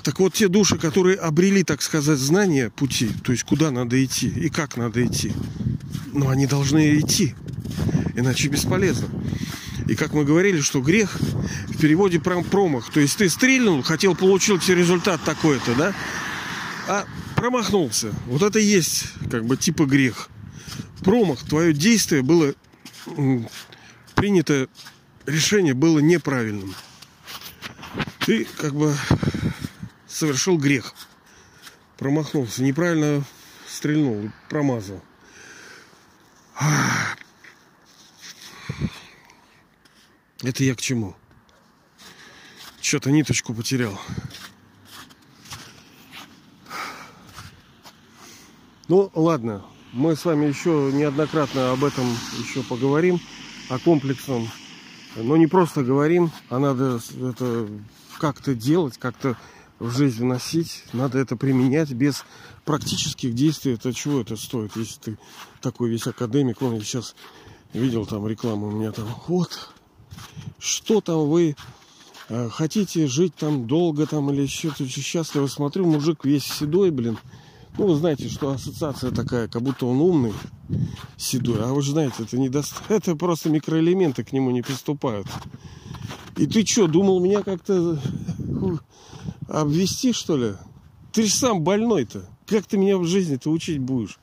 Так 0.03 0.21
вот, 0.21 0.35
те 0.35 0.49
души, 0.49 0.79
которые 0.79 1.17
обрели, 1.17 1.65
так 1.65 1.83
сказать, 1.83 2.19
знание 2.19 2.71
пути, 2.71 3.11
то 3.25 3.33
есть 3.33 3.45
куда 3.45 3.71
надо 3.71 4.03
идти 4.05 4.29
и 4.29 4.49
как 4.49 4.77
надо 4.77 5.05
идти, 5.05 5.33
но 6.13 6.29
они 6.29 6.47
должны 6.47 7.01
идти, 7.01 7.35
иначе 8.15 8.49
бесполезно. 8.49 9.09
И 9.87 9.95
как 9.95 10.13
мы 10.13 10.25
говорили, 10.25 10.61
что 10.61 10.81
грех 10.81 11.17
в 11.69 11.79
переводе 11.79 12.19
промах. 12.19 12.91
То 12.91 13.01
есть 13.01 13.19
ты 13.19 13.29
стрельнул, 13.29 13.83
хотел, 13.83 14.15
получил 14.15 14.59
тебе 14.59 14.77
результат 14.77 15.21
такой-то, 15.25 15.75
да? 15.75 15.95
А 16.89 17.07
промахнулся. 17.37 18.13
Вот 18.27 18.43
это 18.43 18.59
и 18.59 18.65
есть 18.65 19.07
как 19.31 19.45
бы 19.45 19.57
типа 19.57 19.87
грех. 19.87 20.29
Промах, 21.05 21.45
твое 21.45 21.73
действие 21.73 22.23
было 22.23 22.55
принято 24.17 24.69
решение 25.27 25.75
было 25.75 25.99
неправильным. 26.01 26.75
Ты 28.25 28.47
как 28.57 28.75
бы 28.75 28.97
совершил 30.09 30.59
грех. 30.59 30.95
Промахнулся, 31.99 32.63
неправильно 32.63 33.25
стрельнул, 33.69 34.31
промазал. 34.49 35.03
Это 40.43 40.65
я 40.65 40.75
к 40.75 40.81
чему? 40.81 41.15
Что-то 42.81 43.11
ниточку 43.11 43.55
потерял. 43.55 43.99
Ну, 48.89 49.11
ладно, 49.15 49.65
мы 49.93 50.15
с 50.15 50.25
вами 50.25 50.47
еще 50.47 50.91
неоднократно 50.93 51.73
об 51.73 51.83
этом 51.83 52.07
еще 52.39 52.63
поговорим, 52.63 53.21
о 53.69 53.79
комплексном 53.79 54.49
но 55.17 55.37
не 55.37 55.47
просто 55.47 55.83
говорим, 55.83 56.31
а 56.51 56.59
надо 56.59 57.01
это 57.21 57.69
как-то 58.19 58.55
делать, 58.55 58.99
как-то 58.99 59.37
в 59.79 59.91
жизнь 59.91 60.23
вносить, 60.23 60.85
надо 60.93 61.19
это 61.19 61.37
применять 61.37 61.93
без 61.93 62.25
практических 62.65 63.35
действий. 63.35 63.75
Это 63.75 63.93
чего 63.93 64.21
это 64.21 64.37
стоит, 64.37 64.77
если 64.77 65.01
ты 65.01 65.19
такой 65.61 65.91
весь 65.91 66.07
академик, 66.07 66.63
он 66.63 66.81
сейчас 66.81 67.15
видел 67.73 68.07
там 68.07 68.27
рекламу 68.27 68.69
у 68.69 68.71
меня 68.71 68.93
там, 68.93 69.07
вот, 69.27 69.71
что 70.59 71.01
там 71.01 71.29
вы 71.29 71.57
э, 72.29 72.49
хотите 72.51 73.07
жить 73.07 73.35
там 73.35 73.67
долго 73.67 74.07
там 74.07 74.31
или 74.31 74.47
что-то 74.47 74.87
счастливо, 74.87 75.47
смотрю, 75.47 75.87
мужик 75.87 76.25
весь 76.25 76.45
седой, 76.45 76.91
блин, 76.91 77.19
ну, 77.79 77.89
вы 77.89 77.97
знаете, 77.97 78.29
что 78.29 78.51
ассоциация 78.51 79.11
такая, 79.11 79.49
как 79.49 79.61
будто 79.61 79.87
он 79.87 80.01
умный, 80.01 80.33
седой. 81.19 81.63
А 81.63 81.75
вы 81.75 81.83
же 81.83 81.93
знаете, 81.93 82.23
это 82.23 82.39
не 82.39 82.49
даст... 82.49 82.75
Это 82.89 83.17
просто 83.17 83.51
микроэлементы 83.51 84.25
к 84.25 84.33
нему 84.33 84.51
не 84.51 84.63
приступают. 84.63 85.27
И 86.37 86.47
ты 86.47 86.65
что, 86.65 86.87
думал 86.87 87.21
меня 87.21 87.43
как-то 87.43 88.01
обвести, 89.49 90.13
что 90.13 90.37
ли? 90.37 90.55
Ты 91.13 91.25
же 91.25 91.33
сам 91.33 91.63
больной-то. 91.63 92.27
Как 92.47 92.67
ты 92.67 92.79
меня 92.79 92.97
в 92.97 93.05
жизни-то 93.05 93.51
учить 93.51 93.79
будешь? 93.79 94.19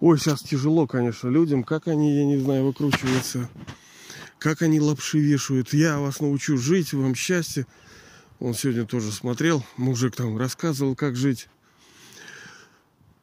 Ой, 0.00 0.18
сейчас 0.18 0.42
тяжело, 0.42 0.86
конечно, 0.86 1.28
людям. 1.28 1.64
Как 1.64 1.88
они, 1.88 2.14
я 2.14 2.24
не 2.24 2.38
знаю, 2.38 2.64
выкручиваются. 2.66 3.48
Как 4.38 4.62
они 4.62 4.80
лапши 4.80 5.18
вешают. 5.18 5.72
Я 5.72 5.98
вас 5.98 6.20
научу 6.20 6.56
жить, 6.56 6.92
вам 6.92 7.14
счастье. 7.14 7.66
Он 8.38 8.54
сегодня 8.54 8.86
тоже 8.86 9.10
смотрел. 9.10 9.64
Мужик 9.76 10.14
там 10.14 10.38
рассказывал, 10.38 10.94
как 10.94 11.16
жить. 11.16 11.48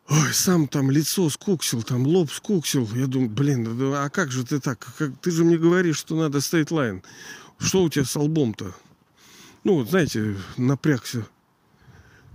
Ой, 0.07 0.33
сам 0.33 0.67
там 0.67 0.91
лицо 0.91 1.29
скуксил, 1.29 1.81
там 1.81 2.05
лоб 2.05 2.31
скуксил. 2.31 2.87
Я 2.93 3.07
думаю, 3.07 3.29
блин, 3.29 3.67
а 3.95 4.09
как 4.09 4.31
же 4.31 4.45
ты 4.45 4.59
так? 4.59 4.93
Как, 4.97 5.17
ты 5.19 5.31
же 5.31 5.43
мне 5.43 5.57
говоришь, 5.57 5.97
что 5.97 6.15
надо 6.15 6.41
стейтлайн. 6.41 7.01
Что 7.57 7.83
у 7.83 7.89
тебя 7.89 8.05
с 8.05 8.15
лбом-то? 8.15 8.75
Ну, 9.63 9.83
знаете, 9.85 10.35
напрягся. 10.57 11.25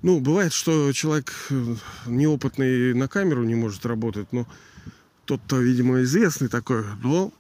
Ну, 0.03 0.19
бывает, 0.19 0.53
что 0.53 0.93
человек 0.93 1.33
э, 1.51 1.77
неопытный 2.07 2.95
на 2.95 3.07
камеру 3.07 3.45
не 3.45 3.55
может 3.55 3.85
работать, 3.85 4.33
но 4.33 4.49
тот-то, 5.27 5.59
видимо, 5.59 6.03
известный 6.03 6.49
такой. 6.49 6.85
Но, 7.03 7.33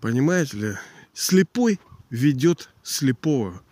понимаете 0.00 0.56
ли, 0.56 0.74
слепой 1.14 1.78
ведет 2.10 2.70
слепого. 2.82 3.62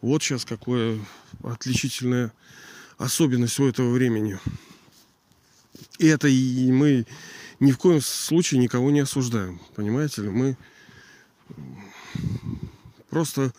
Вот 0.00 0.22
сейчас 0.22 0.44
какое 0.44 0.98
отличительная 1.42 2.32
особенность 2.98 3.58
у 3.58 3.66
этого 3.66 3.90
времени. 3.92 4.38
И 5.98 6.06
это 6.06 6.28
и 6.28 6.70
мы 6.72 7.06
ни 7.58 7.72
в 7.72 7.78
коем 7.78 8.00
случае 8.00 8.60
никого 8.60 8.90
не 8.90 9.00
осуждаем. 9.00 9.60
Понимаете 9.74 10.22
ли? 10.22 10.28
Мы 10.30 10.56
просто 13.10 13.52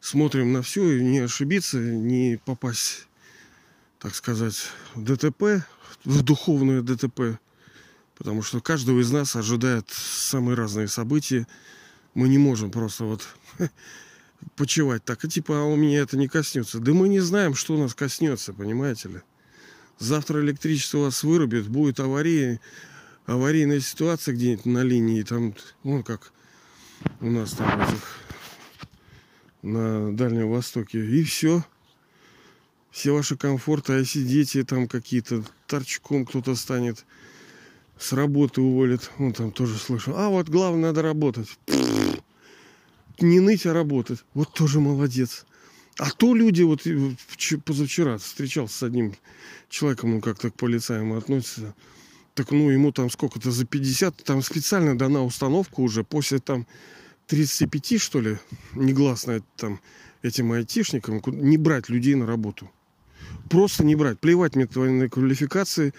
смотрим 0.00 0.52
на 0.52 0.62
все 0.62 0.98
и 0.98 1.02
не 1.02 1.20
ошибиться, 1.20 1.78
не 1.78 2.38
попасть, 2.44 3.06
так 3.98 4.14
сказать, 4.14 4.56
в 4.94 5.02
ДТП, 5.02 5.66
в 6.04 6.22
духовное 6.22 6.82
ДТП. 6.82 7.38
Потому 8.16 8.42
что 8.42 8.60
каждого 8.60 9.00
из 9.00 9.10
нас 9.10 9.34
ожидает 9.36 9.88
самые 9.90 10.56
разные 10.56 10.88
события. 10.88 11.46
Мы 12.14 12.28
не 12.28 12.38
можем 12.38 12.70
просто 12.70 13.04
вот 13.04 13.26
почивать 14.56 15.04
так. 15.04 15.24
И 15.24 15.28
типа, 15.28 15.60
а 15.60 15.64
у 15.64 15.76
меня 15.76 16.00
это 16.00 16.16
не 16.16 16.28
коснется. 16.28 16.78
Да 16.78 16.92
мы 16.92 17.08
не 17.08 17.20
знаем, 17.20 17.54
что 17.54 17.76
нас 17.76 17.94
коснется, 17.94 18.52
понимаете 18.52 19.08
ли. 19.08 19.20
Завтра 19.98 20.40
электричество 20.40 20.98
вас 20.98 21.22
вырубит, 21.22 21.68
будет 21.68 22.00
авария, 22.00 22.60
аварийная 23.26 23.80
ситуация 23.80 24.34
где-нибудь 24.34 24.66
на 24.66 24.82
линии, 24.82 25.22
там, 25.22 25.54
вон 25.82 26.02
как 26.02 26.32
у 27.20 27.30
нас 27.30 27.52
там 27.52 27.80
этих, 27.80 28.18
на 29.62 30.12
Дальнем 30.12 30.50
Востоке, 30.50 31.04
и 31.04 31.22
все. 31.24 31.64
Все 32.90 33.12
ваши 33.12 33.36
комфорты, 33.36 33.92
а 33.92 33.98
если 33.98 34.22
дети 34.22 34.62
там 34.62 34.86
какие-то, 34.86 35.44
торчком 35.66 36.24
кто-то 36.26 36.54
станет, 36.54 37.04
с 37.98 38.12
работы 38.12 38.60
уволят, 38.60 39.10
он 39.18 39.32
там 39.32 39.52
тоже 39.52 39.78
слышал. 39.78 40.14
А 40.16 40.28
вот 40.28 40.48
главное, 40.48 40.88
надо 40.88 41.02
работать. 41.02 41.48
Не 43.20 43.40
ныть, 43.40 43.66
а 43.66 43.72
работать. 43.72 44.24
Вот 44.34 44.52
тоже 44.52 44.80
молодец. 44.80 45.46
А 45.98 46.10
то 46.10 46.34
люди, 46.34 46.62
вот 46.62 46.82
позавчера 47.64 48.18
встречался 48.18 48.76
с 48.76 48.82
одним 48.82 49.14
человеком, 49.68 50.14
он 50.14 50.20
как-то 50.20 50.50
к 50.50 50.54
полицаям 50.54 51.12
относится. 51.12 51.74
Так 52.34 52.50
ну 52.50 52.68
ему 52.70 52.90
там 52.90 53.10
сколько-то 53.10 53.52
за 53.52 53.64
50, 53.64 54.24
там 54.24 54.42
специально 54.42 54.98
дана 54.98 55.22
установка 55.22 55.80
уже 55.80 56.02
после 56.02 56.40
там 56.40 56.66
35, 57.28 58.00
что 58.00 58.20
ли, 58.20 58.38
негласно 58.74 59.40
там 59.56 59.80
этим 60.22 60.50
айтишникам, 60.50 61.22
не 61.26 61.56
брать 61.56 61.88
людей 61.88 62.16
на 62.16 62.26
работу. 62.26 62.68
Просто 63.48 63.84
не 63.84 63.94
брать. 63.94 64.18
Плевать 64.18 64.56
мне 64.56 64.66
твои 64.66 65.08
квалификации. 65.08 65.92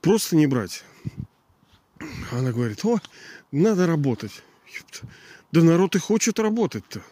Просто 0.00 0.36
не 0.36 0.46
брать. 0.46 0.84
Она 2.30 2.52
говорит, 2.52 2.84
о, 2.84 3.00
надо 3.52 3.86
работать. 3.86 4.42
Да 5.52 5.62
народ 5.62 5.96
и 5.96 5.98
хочет 5.98 6.38
работать-то. 6.38 7.02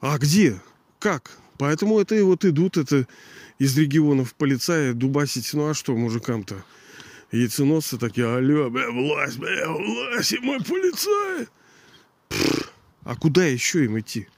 А 0.00 0.18
где? 0.18 0.60
Как? 0.98 1.38
Поэтому 1.58 1.98
это 1.98 2.14
и 2.14 2.22
вот 2.22 2.44
идут 2.44 2.76
это 2.76 3.06
из 3.58 3.76
регионов 3.78 4.34
полицаи 4.34 4.92
дубасить. 4.92 5.54
Ну 5.54 5.70
а 5.70 5.74
что 5.74 5.96
мужикам-то? 5.96 6.64
Яйценосцы 7.32 7.98
такие, 7.98 8.26
алло, 8.26 8.70
бля, 8.70 8.90
власть, 8.90 9.38
бля, 9.38 9.68
власть, 9.68 10.32
и 10.32 10.38
мой 10.38 10.58
полицай. 10.60 11.48
А 13.02 13.16
куда 13.16 13.44
еще 13.44 13.84
им 13.84 13.98
идти? 13.98 14.28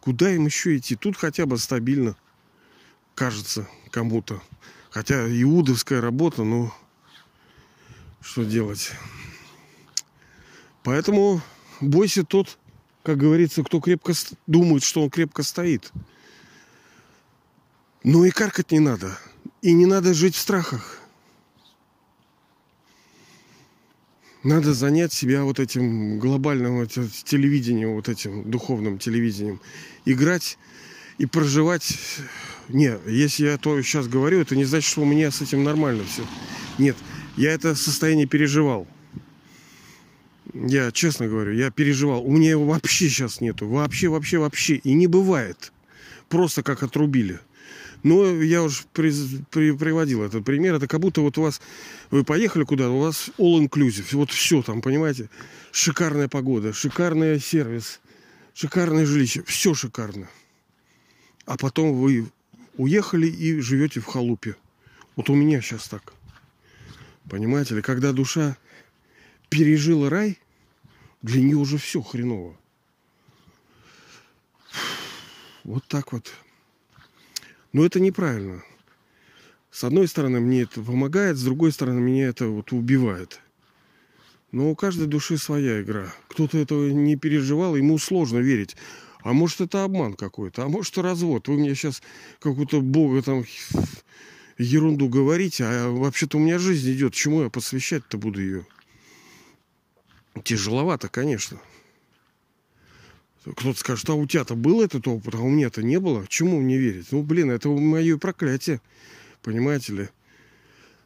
Куда 0.00 0.30
им 0.30 0.46
еще 0.46 0.76
идти? 0.76 0.96
Тут 0.96 1.16
хотя 1.16 1.44
бы 1.44 1.58
стабильно, 1.58 2.16
кажется, 3.14 3.68
кому-то. 3.90 4.42
Хотя 4.90 5.26
иудовская 5.28 6.00
работа, 6.00 6.44
ну, 6.44 6.72
что 8.20 8.44
делать? 8.44 8.92
Поэтому 10.82 11.40
бойся 11.80 12.24
тот, 12.24 12.58
как 13.02 13.18
говорится, 13.18 13.62
кто 13.62 13.80
крепко 13.80 14.12
думает, 14.46 14.82
что 14.82 15.02
он 15.02 15.10
крепко 15.10 15.42
стоит. 15.42 15.92
Но 18.04 18.24
и 18.24 18.30
каркать 18.30 18.70
не 18.70 18.80
надо. 18.80 19.18
И 19.60 19.72
не 19.72 19.86
надо 19.86 20.14
жить 20.14 20.34
в 20.34 20.38
страхах. 20.38 21.00
Надо 24.44 24.72
занять 24.72 25.12
себя 25.12 25.42
вот 25.42 25.58
этим 25.58 26.18
глобальным 26.20 26.78
вот, 26.78 26.92
телевидением, 26.92 27.94
вот 27.94 28.08
этим 28.08 28.48
духовным 28.48 28.98
телевидением. 28.98 29.60
Играть 30.04 30.58
и 31.18 31.26
проживать. 31.26 31.98
Не, 32.68 32.98
если 33.06 33.46
я 33.46 33.58
то 33.58 33.80
сейчас 33.82 34.06
говорю, 34.06 34.40
это 34.40 34.54
не 34.54 34.64
значит, 34.64 34.88
что 34.88 35.02
у 35.02 35.04
меня 35.04 35.30
с 35.30 35.42
этим 35.42 35.64
нормально 35.64 36.04
все. 36.04 36.24
Нет, 36.78 36.96
я 37.38 37.52
это 37.52 37.74
состояние 37.76 38.26
переживал. 38.26 38.86
Я 40.52 40.90
честно 40.90 41.28
говорю, 41.28 41.52
я 41.52 41.70
переживал. 41.70 42.24
У 42.24 42.32
меня 42.32 42.50
его 42.50 42.64
вообще 42.64 43.08
сейчас 43.08 43.40
нету. 43.40 43.68
Вообще, 43.68 44.08
вообще, 44.08 44.38
вообще. 44.38 44.74
И 44.76 44.92
не 44.92 45.06
бывает. 45.06 45.72
Просто 46.28 46.62
как 46.62 46.82
отрубили. 46.82 47.38
Но 48.02 48.26
я 48.26 48.62
уже 48.62 48.82
при, 48.92 49.12
при, 49.50 49.72
приводил 49.72 50.22
этот 50.22 50.44
пример. 50.44 50.74
Это 50.74 50.88
как 50.88 51.00
будто 51.00 51.20
вот 51.20 51.38
у 51.38 51.42
вас, 51.42 51.60
вы 52.10 52.24
поехали 52.24 52.64
куда-то, 52.64 52.90
у 52.90 53.00
вас 53.00 53.30
all 53.38 53.60
inclusive. 53.60 54.06
Вот 54.12 54.30
все 54.30 54.62
там, 54.62 54.82
понимаете? 54.82 55.30
Шикарная 55.70 56.28
погода, 56.28 56.72
шикарный 56.72 57.38
сервис, 57.38 58.00
шикарное 58.54 59.06
жилище. 59.06 59.42
Все 59.46 59.74
шикарно. 59.74 60.28
А 61.44 61.56
потом 61.56 61.92
вы 61.94 62.26
уехали 62.76 63.28
и 63.28 63.60
живете 63.60 64.00
в 64.00 64.06
халупе. 64.06 64.56
Вот 65.14 65.30
у 65.30 65.34
меня 65.34 65.60
сейчас 65.60 65.88
так. 65.88 66.14
Понимаете 67.28 67.74
ли, 67.74 67.82
когда 67.82 68.12
душа 68.12 68.56
пережила 69.50 70.08
рай, 70.08 70.38
для 71.22 71.42
нее 71.42 71.56
уже 71.56 71.78
все 71.78 72.00
хреново. 72.00 72.56
Вот 75.64 75.84
так 75.86 76.12
вот. 76.12 76.32
Но 77.72 77.84
это 77.84 78.00
неправильно. 78.00 78.62
С 79.70 79.84
одной 79.84 80.08
стороны, 80.08 80.40
мне 80.40 80.62
это 80.62 80.80
помогает, 80.80 81.36
с 81.36 81.42
другой 81.42 81.72
стороны, 81.72 82.00
меня 82.00 82.28
это 82.28 82.48
вот 82.48 82.72
убивает. 82.72 83.40
Но 84.50 84.70
у 84.70 84.74
каждой 84.74 85.06
души 85.06 85.36
своя 85.36 85.82
игра. 85.82 86.14
Кто-то 86.28 86.56
этого 86.56 86.88
не 86.88 87.16
переживал, 87.16 87.76
ему 87.76 87.98
сложно 87.98 88.38
верить. 88.38 88.76
А 89.22 89.34
может, 89.34 89.60
это 89.60 89.84
обман 89.84 90.14
какой-то, 90.14 90.64
а 90.64 90.68
может, 90.68 90.96
развод. 90.96 91.48
Вы 91.48 91.58
мне 91.58 91.74
сейчас 91.74 92.02
какую-то 92.40 92.80
бога 92.80 93.20
там 93.20 93.44
ерунду 94.58 95.08
говорите, 95.08 95.64
а 95.64 95.88
вообще-то 95.88 96.36
у 96.36 96.40
меня 96.40 96.58
жизнь 96.58 96.92
идет. 96.92 97.14
Чему 97.14 97.42
я 97.42 97.50
посвящать-то 97.50 98.18
буду 98.18 98.40
ее? 98.40 98.66
Тяжеловато, 100.44 101.08
конечно. 101.08 101.58
Кто-то 103.44 103.78
скажет, 103.78 104.08
а 104.10 104.14
у 104.14 104.26
тебя-то 104.26 104.54
был 104.54 104.82
этот 104.82 105.08
опыт, 105.08 105.34
а 105.34 105.38
у 105.38 105.48
меня-то 105.48 105.82
не 105.82 105.98
было. 105.98 106.26
Чему 106.28 106.60
мне 106.60 106.76
верить? 106.76 107.12
Ну, 107.12 107.22
блин, 107.22 107.50
это 107.50 107.68
мое 107.68 108.18
проклятие. 108.18 108.80
Понимаете 109.42 109.92
ли? 109.94 110.08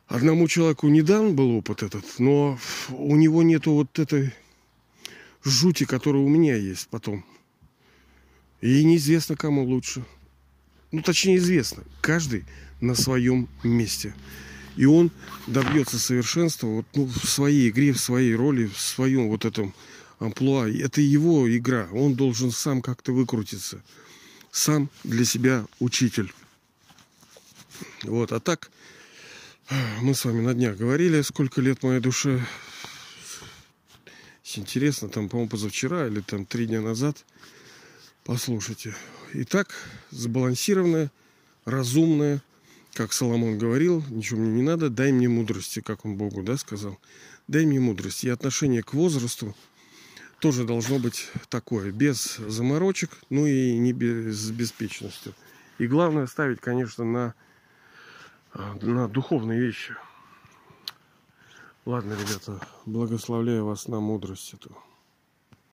Одному 0.09 0.48
человеку 0.48 0.88
не 0.88 1.03
дан 1.03 1.36
был 1.36 1.57
опыт 1.57 1.82
этот, 1.82 2.05
но 2.18 2.59
у 2.90 3.16
него 3.16 3.42
нету 3.42 3.72
вот 3.72 3.98
этой 3.98 4.34
жути, 5.44 5.84
которая 5.84 6.22
у 6.22 6.28
меня 6.28 6.57
есть 6.57 6.88
потом. 6.88 7.24
И 8.61 8.84
неизвестно, 8.84 9.36
кому 9.36 9.64
лучше. 9.64 10.05
Ну, 10.93 11.01
точнее, 11.03 11.38
известно. 11.38 11.82
Каждый 12.01 12.45
на 12.80 12.95
своем 12.95 13.49
месте. 13.62 14.14
И 14.76 14.84
он 14.84 15.11
добьется 15.47 15.99
совершенства 15.99 16.66
вот, 16.66 16.86
ну, 16.95 17.07
в 17.07 17.28
своей 17.28 17.70
игре, 17.70 17.93
в 17.93 18.01
своей 18.01 18.34
роли, 18.34 18.66
в 18.66 18.78
своем 18.78 19.28
вот 19.28 19.45
этом 19.45 19.74
амплуа. 20.18 20.68
Это 20.68 21.01
его 21.01 21.51
игра. 21.55 21.88
Он 21.93 22.14
должен 22.14 22.51
сам 22.51 22.82
как-то 22.82 23.12
выкрутиться. 23.12 23.82
Сам 24.51 24.90
для 25.03 25.24
себя 25.24 25.66
учитель. 25.80 26.32
Вот. 28.03 28.32
А 28.32 28.40
так, 28.40 28.70
мы 30.01 30.14
с 30.14 30.24
вами 30.24 30.43
на 30.43 30.55
днях 30.55 30.76
говорили, 30.76 31.22
сколько 31.22 31.61
лет 31.61 31.82
моей 31.82 32.01
душе. 32.01 32.45
Интересно, 34.55 35.09
там, 35.09 35.30
по-моему, 35.30 35.49
позавчера 35.49 36.07
или 36.07 36.20
там 36.20 36.45
три 36.45 36.66
дня 36.66 36.82
назад. 36.82 37.24
Послушайте. 38.24 38.95
Итак, 39.35 39.74
сбалансированная, 40.11 41.11
разумная, 41.64 42.43
как 42.93 43.14
Соломон 43.14 43.57
говорил, 43.57 44.05
ничего 44.11 44.41
мне 44.41 44.53
не 44.53 44.62
надо, 44.62 44.91
дай 44.91 45.11
мне 45.11 45.26
мудрости, 45.26 45.80
как 45.80 46.05
он 46.05 46.16
Богу, 46.16 46.43
да, 46.43 46.59
сказал. 46.59 46.99
Дай 47.49 47.64
мне 47.64 47.80
мудрости. 47.80 48.26
И 48.26 48.28
отношение 48.30 48.83
к 48.83 48.93
возрасту 48.93 49.57
тоже 50.39 50.64
должно 50.64 50.99
быть 50.99 51.30
такое, 51.49 51.93
без 51.93 52.37
заморочек, 52.37 53.11
ну 53.30 53.47
и 53.47 53.78
не 53.78 53.95
без 53.95 54.51
беспечностью. 54.51 55.33
И 55.78 55.87
главное 55.87 56.26
ставить, 56.26 56.61
конечно, 56.61 57.03
на, 57.03 57.35
на 58.53 59.09
духовные 59.09 59.59
вещи. 59.59 59.95
Ладно, 61.87 62.12
ребята, 62.12 62.61
благословляю 62.85 63.64
вас 63.64 63.89
на 63.89 63.99
мудрость 63.99 64.53
эту. 64.53 64.76